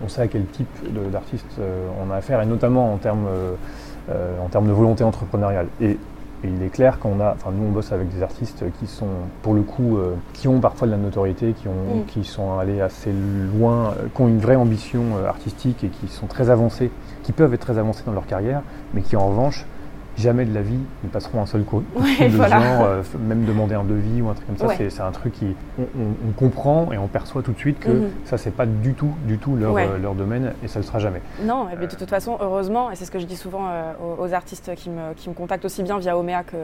on 0.05 0.09
sait 0.09 0.23
à 0.23 0.29
quel 0.29 0.45
type 0.47 0.69
d'artiste 1.11 1.47
euh, 1.59 1.87
on 2.05 2.11
a 2.11 2.17
affaire, 2.17 2.43
et 2.43 2.47
notamment 2.47 2.93
en 2.93 2.99
termes, 2.99 3.27
euh, 3.27 4.45
en 4.45 4.49
termes 4.49 4.67
de 4.67 4.73
volonté 4.73 5.05
entrepreneuriale. 5.05 5.69
Et, 5.81 5.99
il 6.47 6.63
est 6.63 6.69
clair 6.69 6.99
qu'on 6.99 7.21
a, 7.21 7.33
enfin 7.33 7.53
nous 7.57 7.69
on 7.69 7.71
bosse 7.71 7.91
avec 7.91 8.15
des 8.15 8.23
artistes 8.23 8.65
qui 8.79 8.87
sont, 8.87 9.09
pour 9.41 9.55
le 9.55 9.63
coup, 9.63 9.97
qui 10.35 10.47
ont 10.47 10.61
parfois 10.61 10.87
de 10.87 10.93
la 10.93 10.99
notoriété, 10.99 11.55
qui, 11.55 11.69
ont, 11.69 12.01
mm. 12.01 12.05
qui 12.09 12.23
sont 12.23 12.59
allés 12.59 12.83
assez 12.83 13.15
loin, 13.59 13.95
qui 14.15 14.21
ont 14.21 14.29
une 14.29 14.41
vraie 14.41 14.57
ambition 14.57 15.05
artistique 15.27 15.85
et 15.85 15.89
qui 15.89 16.07
sont 16.07 16.27
très 16.27 16.51
avancés, 16.51 16.91
qui 17.23 17.33
peuvent 17.33 17.55
être 17.55 17.63
très 17.63 17.79
avancés 17.79 18.03
dans 18.05 18.13
leur 18.13 18.27
carrière, 18.27 18.61
mais 18.93 19.01
qui 19.01 19.17
en 19.17 19.27
revanche 19.27 19.65
jamais 20.17 20.45
de 20.45 20.55
la 20.55 20.63
vie 20.63 20.79
ne 21.03 21.09
passeront 21.09 21.41
un 21.41 21.47
seul 21.47 21.65
coup, 21.65 21.83
de 21.97 22.29
genre, 22.29 22.85
euh, 22.85 23.03
même 23.19 23.45
demander 23.45 23.75
un 23.75 23.85
devis 23.85 24.23
ou 24.23 24.29
un 24.29 24.35
truc 24.35 24.47
comme 24.47 24.57
ça, 24.57 24.75
c'est 24.77 25.01
un 25.01 25.11
truc 25.11 25.33
qui 25.33 25.55
on, 25.79 26.33
comprend 26.37 26.93
et 26.93 26.99
on 26.99 27.07
perçoit 27.07 27.43
tout 27.43 27.53
de 27.53 27.59
suite 27.59 27.79
que 27.79 27.91
mhm. 27.91 28.11
ça 28.25 28.39
c'est 28.39 28.51
pas 28.51 28.67
du 28.67 28.95
tout, 28.95 29.13
du 29.27 29.39
tout 29.39 29.57
leur, 29.57 29.77
euh, 29.77 29.99
leur, 30.01 30.15
domaine 30.15 30.53
et 30.63 30.69
ça 30.69 30.79
le 30.79 30.85
sera 30.85 30.99
jamais. 30.99 31.21
Non, 31.43 31.69
et 31.71 31.87
de 31.87 31.95
toute 31.95 32.11
façon, 32.11 32.37
heureusement, 32.41 32.91
et 32.91 32.97
c'est 32.97 33.05
ce 33.05 33.11
que 33.11 33.19
je 33.19 33.27
dis 33.27 33.37
souvent 33.37 33.69
euh, 33.69 33.93
aux, 34.19 34.33
artistes 34.33 34.75
qui 34.75 34.91
me, 34.91 35.15
qui 35.15 35.29
me, 35.29 35.35
contactent 35.35 35.65
aussi 35.65 35.83
bien 35.83 35.99
via 35.99 36.17
Omea 36.17 36.43
que, 36.45 36.57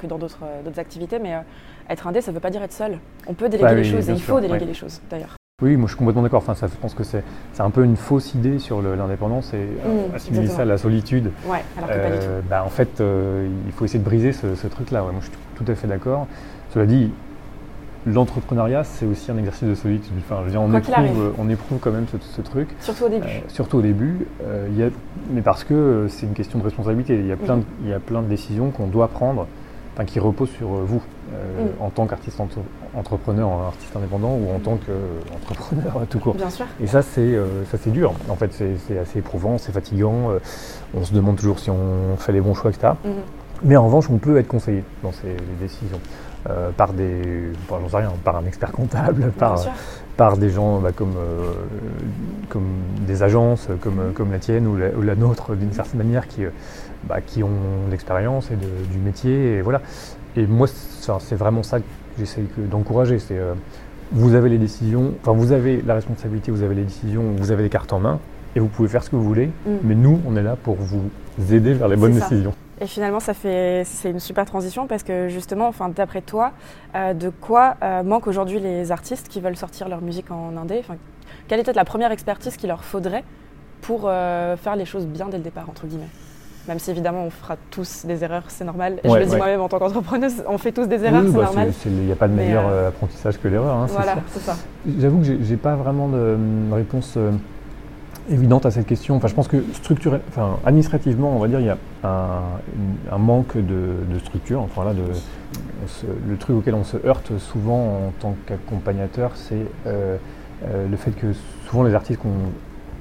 que, 0.00 0.06
dans 0.06 0.18
d'autres 0.18 0.44
activités, 0.78 1.18
mais 1.18 1.34
être 1.88 2.06
indé, 2.06 2.20
ça 2.20 2.30
ne 2.30 2.36
veut 2.36 2.40
pas 2.40 2.50
dire 2.50 2.62
être 2.62 2.72
seul. 2.72 2.98
On 3.26 3.34
peut 3.34 3.48
déléguer 3.48 3.68
bah 3.68 3.74
les 3.74 3.84
choses 3.84 4.08
et 4.08 4.12
il 4.12 4.22
faut 4.22 4.40
déléguer 4.40 4.64
les 4.64 4.74
choses 4.74 5.00
d'ailleurs. 5.10 5.36
Oui, 5.62 5.74
moi 5.78 5.86
je 5.86 5.92
suis 5.92 5.98
complètement 5.98 6.20
d'accord. 6.20 6.42
Enfin, 6.42 6.54
ça, 6.54 6.66
je 6.66 6.76
pense 6.78 6.92
que 6.92 7.02
c'est 7.02 7.22
un 7.58 7.70
peu 7.70 7.82
une 7.82 7.96
fausse 7.96 8.34
idée 8.34 8.58
sur 8.58 8.82
l'indépendance 8.82 9.54
et 9.54 9.56
mmh, 9.56 10.14
assimiler 10.14 10.48
ça 10.48 10.60
à 10.60 10.64
la 10.66 10.76
solitude. 10.76 11.30
Ouais, 11.46 11.64
alors 11.78 11.88
que 11.88 11.94
pas 11.94 12.10
du 12.10 12.18
tout. 12.18 12.32
Bah, 12.50 12.62
en 12.62 12.68
fait, 12.68 13.00
euh, 13.00 13.48
il 13.64 13.72
faut 13.72 13.86
essayer 13.86 13.98
de 13.98 14.04
briser 14.04 14.34
ce, 14.34 14.66
truc-là. 14.66 15.00
moi 15.00 15.12
je 15.20 15.28
suis 15.28 15.34
tout 15.54 15.64
à 15.66 15.74
fait 15.74 15.86
d'accord. 15.86 16.26
Cela 16.74 16.84
dit, 16.84 17.10
l'entrepreneuriat 18.04 18.84
c'est 18.84 19.06
aussi 19.06 19.30
un 19.30 19.38
exercice 19.38 19.66
de 19.66 19.74
solitude. 19.74 20.12
Enfin, 20.18 20.40
je 20.40 20.44
veux 20.44 20.50
dire, 20.50 20.60
on, 20.60 20.74
éprouve, 20.74 21.32
on 21.38 21.48
éprouve 21.48 21.78
quand 21.78 21.90
même 21.90 22.04
ce, 22.20 22.42
truc. 22.42 22.68
Surtout 22.80 23.04
au 23.04 23.08
début. 23.08 23.26
surtout 23.48 23.78
au 23.78 23.82
début. 23.82 24.26
y 24.76 24.82
a, 24.82 24.90
mais 25.30 25.40
parce 25.40 25.64
que 25.64 26.04
c'est 26.10 26.26
une 26.26 26.34
question 26.34 26.58
de 26.58 26.64
responsabilité. 26.64 27.14
Il 27.14 27.26
y 27.26 27.32
a 27.32 27.36
plein, 27.38 27.56
de, 27.56 27.64
il 27.82 27.88
y 27.88 27.94
a 27.94 27.98
plein 27.98 28.20
de 28.20 28.28
décisions 28.28 28.72
qu'on 28.72 28.88
doit 28.88 29.08
prendre 29.08 29.46
qui 30.04 30.20
repose 30.20 30.50
sur 30.50 30.68
euh, 30.68 30.84
vous, 30.84 31.02
euh, 31.34 31.64
mm. 31.64 31.82
en 31.82 31.90
tant 31.90 32.06
qu'artiste 32.06 32.40
entrepreneur, 32.94 33.50
artiste 33.66 33.96
indépendant 33.96 34.34
ou 34.34 34.54
en 34.54 34.60
tant 34.60 34.78
qu'entrepreneur 34.78 36.06
tout 36.10 36.20
court. 36.20 36.34
Bien 36.34 36.50
sûr. 36.50 36.66
Et 36.80 36.86
ça, 36.86 37.02
c'est 37.02 37.20
euh, 37.20 37.64
ça 37.70 37.78
c'est 37.78 37.90
dur. 37.90 38.12
En 38.28 38.36
fait, 38.36 38.52
c'est 38.52 38.98
assez 38.98 39.18
éprouvant, 39.18 39.58
c'est 39.58 39.72
fatigant. 39.72 40.30
on 40.94 41.04
se 41.04 41.12
demande 41.12 41.36
toujours 41.36 41.58
si 41.58 41.70
on 41.70 42.16
fait 42.16 42.32
les 42.32 42.40
bons 42.40 42.54
choix, 42.54 42.70
etc. 42.70 42.92
Mm-hmm. 43.04 43.10
Mais 43.64 43.76
en 43.76 43.86
revanche, 43.86 44.08
on 44.10 44.18
peut 44.18 44.36
être 44.38 44.48
conseillé 44.48 44.84
dans 45.02 45.12
ces 45.12 45.36
décisions. 45.60 46.00
par 46.76 46.92
des, 46.92 47.50
j'en 47.68 47.88
sais 47.88 47.96
rien, 47.96 48.12
par 48.22 48.36
un 48.36 48.44
expert 48.44 48.70
comptable, 48.70 49.32
par, 49.38 49.64
par 50.16 50.36
des 50.36 50.50
gens 50.50 50.78
bah, 50.78 50.92
comme, 50.94 51.16
comme 52.50 52.68
des 53.06 53.22
agences 53.22 53.68
comme, 53.80 54.12
comme 54.14 54.30
la 54.30 54.38
tienne 54.38 54.66
ou 54.66 54.76
la, 54.76 54.90
ou 54.90 55.02
la 55.02 55.16
nôtre 55.16 55.56
d'une 55.56 55.72
certaine 55.72 55.98
manière 55.98 56.28
qui, 56.28 56.42
bah, 57.04 57.20
qui 57.20 57.42
ont 57.42 57.86
de 57.86 57.90
l'expérience 57.90 58.50
et 58.50 58.56
du 58.56 58.98
métier. 58.98 59.56
Et 59.56 59.62
voilà. 59.62 59.80
Et 60.36 60.46
moi, 60.46 60.66
c'est 60.68 61.36
vraiment 61.36 61.62
ça 61.62 61.80
que 61.80 61.84
j'essaie 62.18 62.44
d'encourager. 62.58 63.18
C'est 63.18 63.38
euh, 63.38 63.54
vous 64.12 64.34
avez 64.34 64.48
les 64.48 64.58
décisions, 64.58 65.14
enfin 65.20 65.32
vous 65.32 65.52
avez 65.52 65.82
la 65.82 65.94
responsabilité, 65.94 66.50
vous 66.50 66.62
avez 66.62 66.74
les 66.74 66.84
décisions, 66.84 67.22
vous 67.36 67.50
avez 67.50 67.64
les 67.64 67.68
cartes 67.68 67.92
en 67.92 67.98
main, 67.98 68.20
et 68.54 68.60
vous 68.60 68.68
pouvez 68.68 68.88
faire 68.88 69.02
ce 69.02 69.10
que 69.10 69.16
vous 69.16 69.24
voulez. 69.24 69.46
Mm. 69.46 69.70
Mais 69.82 69.94
nous, 69.94 70.20
on 70.26 70.36
est 70.36 70.42
là 70.42 70.56
pour 70.56 70.76
vous 70.76 71.10
aider 71.50 71.74
vers 71.74 71.88
les 71.88 71.96
bonnes 71.96 72.14
décisions. 72.14 72.54
Et 72.80 72.86
finalement, 72.86 73.20
ça 73.20 73.32
fait, 73.32 73.84
c'est 73.84 74.10
une 74.10 74.20
super 74.20 74.44
transition 74.44 74.86
parce 74.86 75.02
que 75.02 75.28
justement, 75.28 75.66
enfin, 75.66 75.88
d'après 75.88 76.20
toi, 76.20 76.52
euh, 76.94 77.14
de 77.14 77.30
quoi 77.30 77.76
euh, 77.82 78.02
manquent 78.02 78.26
aujourd'hui 78.26 78.60
les 78.60 78.92
artistes 78.92 79.28
qui 79.28 79.40
veulent 79.40 79.56
sortir 79.56 79.88
leur 79.88 80.02
musique 80.02 80.30
en 80.30 80.56
indé? 80.56 80.78
Enfin, 80.80 80.96
Quelle 81.48 81.60
est 81.60 81.62
peut-être 81.62 81.76
la 81.76 81.86
première 81.86 82.12
expertise 82.12 82.56
qu'il 82.56 82.68
leur 82.68 82.84
faudrait 82.84 83.24
pour 83.80 84.02
euh, 84.04 84.56
faire 84.56 84.76
les 84.76 84.84
choses 84.84 85.06
bien 85.06 85.28
dès 85.28 85.38
le 85.38 85.42
départ, 85.42 85.70
entre 85.70 85.86
guillemets? 85.86 86.08
Même 86.68 86.78
si 86.78 86.90
évidemment 86.90 87.24
on 87.24 87.30
fera 87.30 87.56
tous 87.70 88.04
des 88.06 88.24
erreurs, 88.24 88.44
c'est 88.48 88.64
normal. 88.64 89.00
Je 89.04 89.10
le 89.10 89.26
dis 89.26 89.36
moi-même 89.36 89.60
en 89.60 89.68
tant 89.68 89.78
qu'entrepreneuse, 89.78 90.44
on 90.48 90.58
fait 90.58 90.72
tous 90.72 90.86
des 90.86 91.04
erreurs, 91.04 91.22
c'est 91.24 91.32
bah, 91.32 91.44
normal. 91.44 91.72
Il 91.84 91.92
n'y 91.92 92.12
a 92.12 92.16
pas 92.16 92.28
de 92.28 92.34
meilleur 92.34 92.66
apprentissage 92.88 93.40
que 93.40 93.48
l'erreur. 93.48 93.76
Hein, 93.76 93.86
voilà, 93.90 94.16
c'est 94.32 94.40
ça. 94.40 94.56
J'avoue 94.98 95.20
que 95.20 95.42
j'ai 95.42 95.56
pas 95.56 95.76
vraiment 95.76 96.08
de 96.08 96.36
réponse 96.72 97.18
évidente 98.30 98.66
à 98.66 98.70
cette 98.70 98.86
question. 98.86 99.16
Enfin, 99.16 99.28
je 99.28 99.34
pense 99.34 99.48
que 99.48 99.62
structurel, 99.72 100.20
enfin, 100.28 100.58
administrativement, 100.64 101.34
on 101.36 101.38
va 101.38 101.48
dire, 101.48 101.60
il 101.60 101.66
y 101.66 101.70
a 101.70 101.78
un, 103.10 103.18
manque 103.18 103.56
de, 103.56 104.18
structure. 104.24 104.60
Enfin, 104.60 104.84
là, 104.84 104.92
de, 104.94 105.02
le 106.28 106.36
truc 106.36 106.56
auquel 106.56 106.74
on 106.74 106.84
se 106.84 106.96
heurte 107.06 107.36
souvent 107.38 108.08
en 108.08 108.12
tant 108.20 108.34
qu'accompagnateur, 108.46 109.32
c'est 109.34 109.66
euh, 109.86 110.16
euh, 110.64 110.88
le 110.88 110.96
fait 110.96 111.12
que 111.12 111.32
souvent 111.68 111.82
les 111.82 111.94
artistes 111.94 112.20
qu'on 112.20 112.28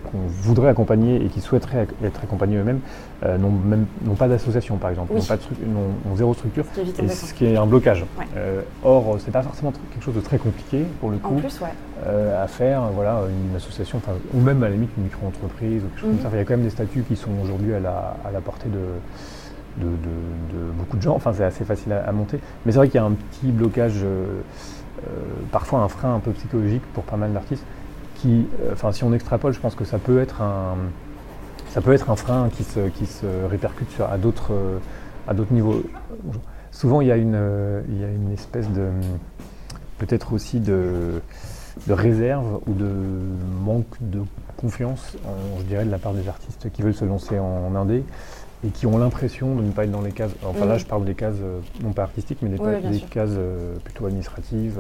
qu'on 0.05 0.27
voudrait 0.27 0.69
accompagner 0.69 1.23
et 1.23 1.27
qui 1.27 1.41
souhaiteraient 1.41 1.87
être 2.03 2.23
accompagnés 2.23 2.57
eux-mêmes 2.57 2.79
euh, 3.23 3.37
n'ont 3.37 4.15
pas 4.15 4.27
d'association, 4.27 4.75
par 4.77 4.89
exemple, 4.89 5.13
n'ont 5.13 5.21
pas 5.21 5.37
de 5.37 5.41
n'ont 5.65 6.15
zéro 6.15 6.33
structure, 6.33 6.65
ce 6.75 7.33
qui, 7.33 7.45
est 7.45 7.55
un 7.55 7.65
blocage. 7.65 8.05
Euh, 8.35 8.61
or, 8.83 9.17
c'est 9.19 9.31
pas 9.31 9.41
forcément 9.41 9.71
quelque 9.71 10.03
chose 10.03 10.15
de 10.15 10.21
très 10.21 10.37
compliqué 10.37 10.85
pour 10.99 11.09
le 11.09 11.17
coup 11.17 11.41
euh, 12.05 12.43
à 12.43 12.47
faire. 12.47 12.81
Voilà, 12.93 13.21
une 13.29 13.55
association, 13.55 14.01
ou 14.33 14.41
même 14.41 14.61
à 14.63 14.67
la 14.67 14.73
limite 14.73 14.89
une 14.97 15.05
micro-entreprise 15.05 15.83
ou 15.83 15.87
quelque 15.87 15.99
chose 16.01 16.09
comme 16.09 16.21
ça. 16.21 16.27
Mhm. 16.27 16.35
Il 16.35 16.37
y 16.37 16.41
a 16.41 16.45
quand 16.45 16.53
même 16.53 16.63
des 16.63 16.69
statuts 16.69 17.03
qui 17.07 17.15
sont 17.15 17.31
aujourd'hui 17.41 17.73
à 17.73 17.79
la, 17.79 18.17
à 18.25 18.31
la, 18.31 18.41
portée 18.41 18.69
de, 18.69 19.85
de, 19.85 19.87
beaucoup 20.77 20.97
de 20.97 21.01
gens. 21.01 21.15
Enfin, 21.15 21.31
c'est 21.33 21.45
assez 21.45 21.63
facile 21.63 21.93
à, 21.93 22.11
monter. 22.11 22.39
Mais 22.65 22.73
c'est 22.73 22.77
vrai 22.77 22.89
qu'il 22.89 22.99
y 22.99 23.03
a 23.03 23.05
un 23.05 23.13
petit 23.13 23.51
blocage, 23.51 24.05
parfois 25.51 25.79
un 25.79 25.87
frein 25.87 26.15
un 26.15 26.19
peu 26.19 26.31
psychologique 26.31 26.83
pour 26.93 27.03
pas 27.03 27.17
mal 27.17 27.31
d'artistes 27.31 27.63
euh, 28.27 28.73
enfin, 28.73 28.91
si 28.91 29.03
on 29.03 29.13
extrapole, 29.13 29.53
je 29.53 29.59
pense 29.59 29.75
que 29.75 29.85
ça 29.85 29.97
peut 29.97 30.19
être 30.19 30.41
un, 30.41 30.75
ça 31.69 31.81
peut 31.81 31.93
être 31.93 32.09
un 32.09 32.15
frein 32.15 32.49
qui 32.49 32.63
se, 32.63 32.88
qui 32.89 33.05
se 33.05 33.25
répercute 33.49 33.89
sur, 33.91 34.09
à 34.09 34.17
d'autres, 34.17 34.53
euh, 34.53 34.77
à 35.27 35.33
d'autres 35.33 35.53
niveaux. 35.53 35.83
Souvent, 36.71 37.01
il 37.01 37.07
y 37.07 37.11
a 37.11 37.17
une, 37.17 37.35
euh, 37.35 37.81
il 37.89 38.01
une 38.01 38.33
espèce 38.33 38.69
de, 38.69 38.89
peut-être 39.97 40.33
aussi 40.33 40.59
de, 40.59 41.21
réserve 41.89 42.61
ou 42.67 42.73
de 42.73 42.89
manque 43.63 43.85
de 43.99 44.21
confiance, 44.57 45.17
je 45.59 45.63
dirais, 45.63 45.85
de 45.85 45.91
la 45.91 45.97
part 45.97 46.13
des 46.13 46.27
artistes 46.29 46.71
qui 46.71 46.81
veulent 46.81 46.95
se 46.95 47.03
lancer 47.03 47.38
en 47.38 47.75
indé 47.75 48.03
et 48.65 48.69
qui 48.69 48.88
ont 48.88 48.97
l'impression 48.97 49.56
de 49.56 49.62
ne 49.62 49.71
pas 49.71 49.84
être 49.84 49.91
dans 49.91 50.01
les 50.01 50.12
cases. 50.12 50.32
Enfin 50.43 50.65
là, 50.65 50.78
je 50.78 50.86
parle 50.86 51.06
des 51.06 51.13
cases 51.13 51.36
euh, 51.41 51.60
non 51.84 51.91
pas 51.91 52.04
artistiques, 52.04 52.39
mais 52.41 52.49
des, 52.49 52.58
cases 53.10 53.30
euh, 53.34 53.75
plutôt 53.84 54.06
administratives, 54.06 54.80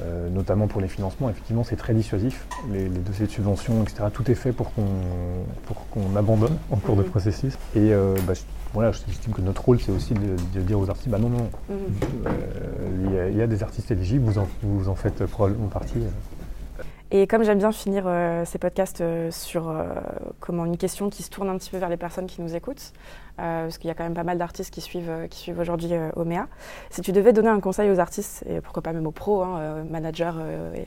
euh, 0.00 0.28
notamment 0.30 0.68
pour 0.68 0.80
les 0.80 0.88
financements. 0.88 1.28
Effectivement, 1.28 1.64
c'est 1.64 1.76
très 1.76 1.94
dissuasif. 1.94 2.46
Les, 2.72 2.88
dossiers 2.88 3.26
de 3.26 3.30
subvention, 3.30 3.82
etc. 3.82 4.04
Tout 4.12 4.30
est 4.30 4.34
fait 4.34 4.52
pour 4.52 4.72
qu'on 4.74 4.84
pour 5.66 5.88
qu'on 5.88 6.14
abandonne 6.16 6.56
en 6.70 6.76
cours 6.76 6.96
de 6.96 7.02
processus. 7.02 7.54
Et 7.74 7.92
bah, 8.26 8.34
voilà, 8.72 8.92
j'estime 8.92 9.32
que 9.32 9.40
notre 9.40 9.64
rôle, 9.64 9.80
c'est 9.80 9.90
aussi 9.90 10.14
de, 10.14 10.60
dire 10.60 10.78
aux 10.78 10.88
artistes, 10.88 11.08
bah 11.08 11.18
non, 11.18 11.28
non, 11.28 11.50
il 13.04 13.36
y, 13.36 13.42
a 13.42 13.46
des 13.46 13.62
artistes 13.64 13.90
éligibles, 13.90 14.24
vous 14.24 14.38
en, 14.38 14.46
vous 14.62 14.88
en 14.88 14.94
faites 14.94 15.24
probablement 15.26 15.66
partie. 15.66 15.98
Et 17.12 17.26
comme 17.26 17.42
j'aime 17.42 17.58
bien 17.58 17.72
finir 17.72 18.04
euh, 18.06 18.44
ces 18.44 18.58
podcasts 18.58 19.00
euh, 19.00 19.32
sur 19.32 19.68
euh, 19.68 19.84
comment 20.38 20.64
une 20.64 20.76
question 20.76 21.10
qui 21.10 21.24
se 21.24 21.30
tourne 21.30 21.48
un 21.48 21.58
petit 21.58 21.70
peu 21.70 21.76
vers 21.76 21.88
les 21.88 21.96
personnes 21.96 22.26
qui 22.26 22.40
nous 22.40 22.54
écoutent, 22.54 22.92
parce 23.36 23.78
qu'il 23.78 23.88
y 23.88 23.90
a 23.90 23.94
quand 23.94 24.04
même 24.04 24.14
pas 24.14 24.22
mal 24.22 24.36
d'artistes 24.36 24.70
qui 24.70 24.82
suivent, 24.82 25.26
qui 25.30 25.38
suivent 25.38 25.58
aujourd'hui 25.58 25.92
Omea, 26.14 26.46
si 26.90 27.00
tu 27.00 27.10
devais 27.10 27.32
donner 27.32 27.48
un 27.48 27.60
conseil 27.60 27.90
aux 27.90 27.98
artistes, 27.98 28.44
et 28.46 28.60
pourquoi 28.60 28.82
pas 28.82 28.92
même 28.92 29.06
aux 29.06 29.12
pros, 29.12 29.42
hein, 29.42 29.82
managers, 29.88 30.32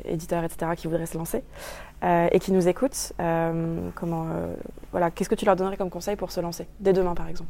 éditeurs, 0.05 0.43
etc., 0.43 0.73
qui 0.77 0.85
voudraient 0.85 1.07
se 1.07 1.17
lancer 1.17 1.43
et 2.03 2.39
qui 2.39 2.51
nous 2.51 2.67
écoutent, 2.67 3.13
comment, 3.95 4.27
voilà, 4.91 5.09
qu'est-ce 5.09 5.29
que 5.29 5.35
tu 5.35 5.45
leur 5.45 5.55
donnerais 5.55 5.77
comme 5.77 5.89
conseil 5.89 6.15
pour 6.15 6.31
se 6.31 6.41
lancer, 6.41 6.67
dès 6.79 6.93
demain 6.93 7.15
par 7.15 7.27
exemple? 7.27 7.49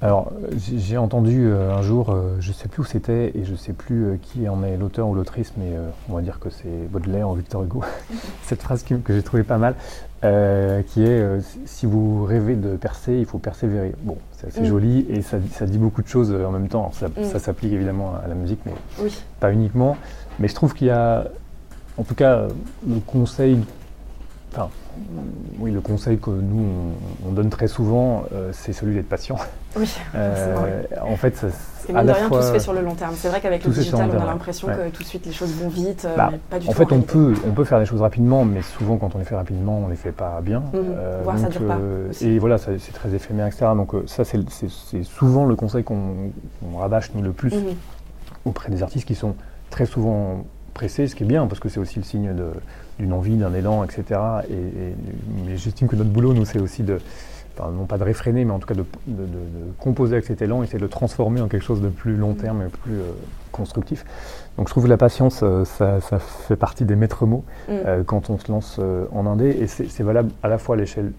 Alors, 0.00 0.30
j'ai 0.56 0.96
entendu 0.96 1.48
euh, 1.48 1.74
un 1.74 1.82
jour, 1.82 2.10
euh, 2.10 2.36
je 2.38 2.50
ne 2.50 2.54
sais 2.54 2.68
plus 2.68 2.82
où 2.82 2.84
c'était 2.84 3.32
et 3.34 3.44
je 3.44 3.50
ne 3.50 3.56
sais 3.56 3.72
plus 3.72 4.04
euh, 4.04 4.16
qui 4.22 4.48
en 4.48 4.62
est 4.62 4.76
l'auteur 4.76 5.08
ou 5.08 5.14
l'autrice, 5.14 5.52
mais 5.56 5.72
on 6.08 6.14
va 6.14 6.22
dire 6.22 6.38
que 6.38 6.50
c'est 6.50 6.88
Baudelaire 6.90 7.28
ou 7.28 7.34
Victor 7.34 7.64
Hugo, 7.64 7.82
cette 8.44 8.62
phrase 8.62 8.84
que 8.84 9.12
j'ai 9.12 9.22
trouvée 9.22 9.42
pas 9.42 9.58
mal, 9.58 9.74
qui 10.22 11.02
est 11.02 11.40
Si 11.66 11.86
vous 11.86 12.24
rêvez 12.24 12.54
de 12.54 12.76
percer, 12.76 13.14
il 13.14 13.26
faut 13.26 13.38
persévérer. 13.38 13.92
Bon, 14.02 14.18
c'est 14.32 14.48
assez 14.48 14.60
mm. 14.62 14.66
joli 14.66 15.06
et 15.10 15.22
ça, 15.22 15.38
dit 15.38 15.78
beaucoup 15.78 16.02
de 16.02 16.08
choses 16.08 16.32
en 16.32 16.52
même 16.52 16.68
temps. 16.68 16.92
Mm. 17.16 17.24
ça, 17.24 17.38
s'applique 17.40 17.72
évidemment 17.72 18.14
à 18.24 18.28
la 18.28 18.34
musique, 18.34 18.60
mais 18.66 19.08
pas 19.40 19.52
uniquement. 19.52 19.96
Mais 20.38 20.46
je 20.46 20.54
trouve 20.54 20.74
qu'il 20.74 20.86
y 20.86 20.90
a, 20.90 21.24
en 21.96 22.04
tout 22.04 22.14
cas, 22.14 22.46
le 22.86 23.00
conseil 23.00 23.58
Enfin, 24.58 24.70
oui, 25.60 25.70
le 25.70 25.80
conseil 25.80 26.18
que 26.18 26.30
nous, 26.30 26.64
on, 27.26 27.32
donne 27.32 27.50
très 27.50 27.68
souvent, 27.68 28.24
euh, 28.32 28.50
c'est 28.52 28.72
celui 28.72 28.94
d'être 28.94 29.08
patient. 29.08 29.36
Oui, 29.76 29.88
euh, 30.14 30.82
En 31.02 31.16
fait, 31.16 31.36
c'est 31.36 31.94
à 31.94 32.02
de 32.02 32.10
rien, 32.10 32.28
tout 32.28 32.42
se 32.42 32.52
fait 32.52 32.58
sur 32.58 32.72
le 32.72 32.80
long 32.80 32.94
terme. 32.94 33.14
C'est 33.16 33.28
vrai 33.28 33.40
qu'avec 33.40 33.64
le 33.64 33.70
digital, 33.70 34.10
on 34.12 34.20
a 34.20 34.26
l'impression 34.26 34.66
que 34.68 34.88
tout 34.90 35.02
de 35.02 35.08
suite 35.08 35.26
les 35.26 35.32
choses 35.32 35.52
vont 35.54 35.68
vite, 35.68 36.04
euh, 36.04 36.16
bah, 36.16 36.28
mais 36.32 36.38
pas 36.38 36.58
du 36.58 36.66
en 36.66 36.72
tout. 36.72 36.82
En 36.82 36.86
fait, 36.86 36.92
on 36.92 37.00
peut, 37.02 37.34
on 37.46 37.52
peut 37.52 37.64
faire 37.64 37.78
des 37.78 37.86
choses 37.86 38.00
rapidement, 38.00 38.44
mais 38.44 38.62
souvent, 38.62 38.96
quand 38.96 39.14
on 39.14 39.18
les 39.18 39.24
fait 39.24 39.36
rapidement, 39.36 39.78
on 39.78 39.86
ne 39.86 39.90
les 39.90 39.96
fait 39.96 40.12
pas 40.12 40.40
bien. 40.42 40.60
Mmh. 40.72 41.38
ça 41.38 41.48
dure 41.48 41.66
pas. 41.66 41.78
Et 42.20 42.38
voilà, 42.38 42.58
c'est 42.58 42.92
très 42.92 43.14
éphémère, 43.14 43.46
etc. 43.46 43.66
Donc, 43.76 43.92
ça, 44.06 44.24
c'est 44.24 45.02
souvent 45.04 45.44
le 45.44 45.54
conseil 45.54 45.84
qu'on 45.84 46.32
rabâche, 46.76 47.12
nous, 47.14 47.22
le 47.22 47.32
plus 47.32 47.54
mmh. 47.54 47.74
auprès 48.44 48.70
des 48.70 48.82
artistes 48.82 49.06
qui 49.06 49.14
sont 49.14 49.34
très 49.70 49.86
souvent 49.86 50.44
ce 50.86 51.14
qui 51.14 51.24
est 51.24 51.26
bien, 51.26 51.46
parce 51.46 51.58
que 51.58 51.68
c'est 51.68 51.80
aussi 51.80 51.98
le 51.98 52.04
signe 52.04 52.34
de 52.34 52.52
d'une 52.98 53.12
envie, 53.12 53.36
d'un 53.36 53.54
élan, 53.54 53.84
etc. 53.84 54.20
Et, 54.50 54.54
mais 55.46 55.56
j'estime 55.56 55.88
que 55.88 55.96
notre 55.96 56.10
boulot, 56.10 56.34
nous, 56.34 56.44
c'est 56.44 56.60
aussi 56.60 56.82
de, 56.82 56.98
non 57.66 57.86
pas 57.86 57.98
de 57.98 58.04
réfréner, 58.04 58.44
mais 58.44 58.52
en 58.52 58.58
tout 58.58 58.66
cas 58.66 58.74
de, 58.74 58.84
composer 59.78 60.14
avec 60.14 60.26
cet 60.26 60.42
élan 60.42 60.62
et 60.62 60.66
de 60.66 60.78
le 60.78 60.88
transformer 60.88 61.40
en 61.40 61.48
quelque 61.48 61.62
chose 61.64 61.80
de 61.80 61.88
plus 61.88 62.16
long 62.16 62.34
terme 62.34 62.62
et 62.62 62.68
plus 62.68 62.98
euh, 62.98 63.12
constructif. 63.52 64.04
Donc 64.56 64.68
je 64.68 64.72
trouve 64.72 64.84
que 64.84 64.88
la 64.88 64.96
patience, 64.96 65.40
euh, 65.42 65.64
ça, 65.64 66.00
fait 66.18 66.56
partie 66.56 66.84
des 66.84 66.96
maîtres 66.96 67.26
mots 67.26 67.44
mm. 67.68 67.72
euh, 67.72 68.02
quand 68.04 68.30
on 68.30 68.38
se 68.38 68.50
lance 68.50 68.80
en 69.12 69.26
indé, 69.26 69.50
et 69.50 69.66
c'est 69.66 70.02
valable 70.02 70.30
à 70.42 70.48
la 70.48 70.58
fois 70.58 70.74
à 70.74 70.78
l'échelle 70.78 71.12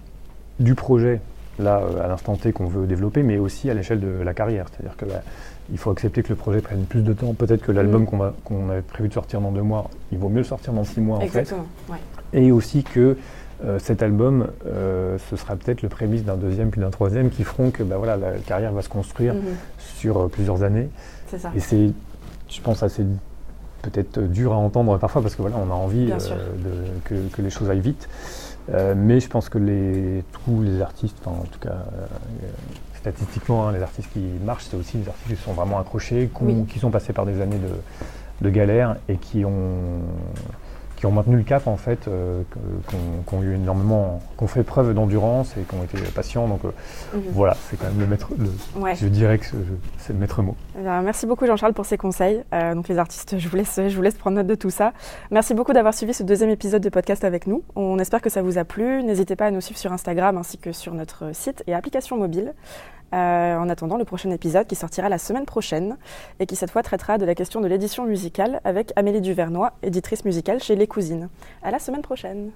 du 0.60 0.76
projet, 0.76 1.22
là, 1.60 1.82
à 2.04 2.08
l'instant 2.08 2.36
T 2.36 2.52
qu'on 2.52 2.66
veut 2.66 2.88
développer, 2.88 3.24
mais 3.24 3.38
aussi 3.38 3.70
à 3.70 3.74
l'échelle 3.74 4.00
de 4.00 4.22
la 4.24 4.34
carrière. 4.34 4.66
C'est-à-dire 4.72 4.98
que 4.98 5.06
bah, 5.06 5.22
il 5.72 5.78
faut 5.78 5.92
accepter 5.92 6.24
que 6.24 6.30
le 6.30 6.36
projet 6.36 6.62
prenne 6.62 6.84
plus 6.86 7.02
de 7.02 7.14
temps. 7.14 7.34
Peut-être 7.34 7.62
que 7.62 7.72
l'album 7.72 8.04
mm. 8.04 8.34
qu'on 8.44 8.70
avait 8.70 8.82
prévu 8.82 9.10
de 9.10 9.14
sortir 9.14 9.42
dans 9.42 9.52
deux 9.52 9.62
mois, 9.62 9.90
il 10.12 10.18
vaut 10.18 10.30
mieux 10.30 10.40
le 10.40 10.44
sortir 10.44 10.74
dans 10.74 10.84
six 10.84 11.02
mois 11.02 11.18
en 11.18 11.28
fait. 11.28 11.54
Et 12.34 12.52
aussi 12.52 12.84
que 12.84 13.18
euh, 13.66 13.78
cet 13.78 14.02
album, 14.02 14.48
euh, 14.68 15.18
ce 15.30 15.36
sera 15.36 15.56
peut-être 15.56 15.82
le 15.82 15.90
prémisse 15.90 16.24
d'un 16.24 16.38
deuxième 16.38 16.70
puis 16.70 16.80
d'un 16.80 16.92
troisième 16.92 17.30
qui 17.30 17.44
feront 17.44 17.72
que 17.72 17.84
bah, 17.84 17.98
voilà, 17.98 18.16
la 18.16 18.32
carrière 18.38 18.72
va 18.72 18.82
se 18.82 18.90
construire 18.90 19.34
mm-hmm. 19.34 19.98
sur 19.98 20.18
euh, 20.18 20.28
plusieurs 20.28 20.64
années. 20.64 20.90
Ça. 21.28 21.52
Et 21.56 21.60
c'est, 21.60 21.92
je 22.48 22.62
pense, 22.62 22.84
assez 22.84 23.04
peut-être 23.82 24.20
dur 24.20 24.54
à 24.54 24.58
entendre 24.58 24.98
parfois 24.98 25.22
parce 25.22 25.36
que 25.36 25.42
voilà, 25.42 25.58
on 25.58 25.72
a 25.72 25.76
envie 25.76 26.08
de, 26.08 26.14
que, 27.06 27.16
que, 27.32 27.42
les 27.42 27.50
choses 27.50 27.70
aillent 27.70 27.80
vite. 27.80 28.10
Mais 28.96 29.20
je 29.20 29.28
pense 29.28 29.50
que 29.50 29.58
les, 29.58 30.24
tous 30.46 30.62
les 30.62 30.82
artistes, 30.82 31.26
en 31.26 31.44
tout 31.52 31.60
cas 31.60 31.86
statistiquement, 32.96 33.68
hein, 33.68 33.72
les 33.72 33.82
artistes 33.82 34.10
qui 34.12 34.20
marchent, 34.44 34.66
c'est 34.70 34.78
aussi 34.78 34.98
des 34.98 35.08
artistes 35.08 35.30
qui 35.30 35.44
sont 35.44 35.54
vraiment 35.54 35.80
accrochés, 35.80 36.30
qui 36.68 36.80
sont 36.80 36.92
passés 36.92 37.14
par 37.14 37.26
des 37.26 37.42
années 37.42 37.58
de, 37.60 38.46
de 38.46 38.50
galère 38.50 38.98
et 39.08 39.18
qui 39.18 39.46
ont 39.46 40.02
qui 41.00 41.06
ont 41.06 41.12
maintenu 41.14 41.38
le 41.38 41.44
cap 41.44 41.66
en 41.68 41.78
fait, 41.78 42.10
euh, 42.10 42.44
qui 43.26 43.34
ont 43.34 43.42
eu 43.42 43.56
énormément, 43.56 44.20
qui 44.38 44.44
ont 44.44 44.48
fait 44.48 44.64
preuve 44.64 44.94
d'endurance 44.94 45.56
et 45.56 45.62
qui 45.62 45.74
ont 45.74 45.84
été 45.84 45.98
patients. 46.14 46.46
Donc 46.50 46.66
euh, 46.66 46.72
mhm. 47.14 47.24
voilà, 47.32 47.56
c'est 47.70 47.78
quand 47.78 47.86
même 47.86 48.02
le 48.02 48.06
maître. 48.06 48.28
Le, 48.38 48.50
Je 48.96 49.08
dirais 49.08 49.38
que 49.38 49.46
c'est 49.98 50.12
le 50.12 50.20
maître 50.20 50.42
mot. 50.42 50.58
Eh 50.78 50.82
merci 50.82 51.26
beaucoup 51.26 51.46
Jean-Charles 51.46 51.74
pour 51.74 51.86
ces 51.86 51.98
conseils. 51.98 52.44
Euh, 52.54 52.76
donc 52.76 52.90
les 52.90 52.98
artistes, 52.98 53.38
je 53.38 53.48
vous 53.48 53.56
laisse, 53.56 53.80
je 53.88 53.96
vous 53.96 54.02
laisse 54.02 54.16
prendre 54.16 54.36
note 54.36 54.48
de 54.48 54.56
tout 54.56 54.72
ça. 54.72 54.92
Merci 55.32 55.54
beaucoup 55.54 55.72
d'avoir 55.72 55.94
suivi 55.94 56.14
ce 56.14 56.24
deuxième 56.24 56.50
épisode 56.50 56.82
de 56.82 56.90
podcast 56.90 57.24
avec 57.24 57.48
nous. 57.48 57.64
On 57.78 57.98
espère 57.98 58.22
que 58.22 58.30
ça 58.30 58.42
vous 58.42 58.58
a 58.58 58.66
plu. 58.66 59.02
N'hésitez 59.02 59.38
pas 59.38 59.46
à 59.46 59.52
nous 59.52 59.62
suivre 59.62 59.80
sur 59.80 59.94
Instagram 59.94 60.38
ainsi 60.38 60.58
que 60.58 60.74
sur 60.74 60.94
notre 60.94 61.34
site 61.34 61.64
et 61.66 61.74
application 61.74 62.18
mobile. 62.18 62.54
Euh, 63.14 63.58
en 63.58 63.70
attendant 63.70 63.98
le 63.98 64.06
prochain 64.06 64.30
épisode 64.30 64.68
qui 64.68 64.76
sortira 64.76 65.10
la 65.10 65.18
semaine 65.18 65.46
prochaine 65.46 65.98
et 66.40 66.46
qui 66.46 66.56
cette 66.56 66.70
fois 66.70 66.84
traitera 66.84 67.18
de 67.18 67.26
la 67.26 67.34
question 67.34 67.60
de 67.60 67.68
l'édition 67.68 68.06
musicale 68.06 68.62
avec 68.64 68.94
Amélie 68.96 69.22
Duvernois, 69.22 69.74
éditrice 69.82 70.26
musicale 70.26 70.62
chez 70.62 70.76
Les 70.76 70.86
Cousines. 70.88 71.30
À 71.64 71.72
la 71.72 71.80
semaine 71.80 72.04
prochaine. 72.04 72.52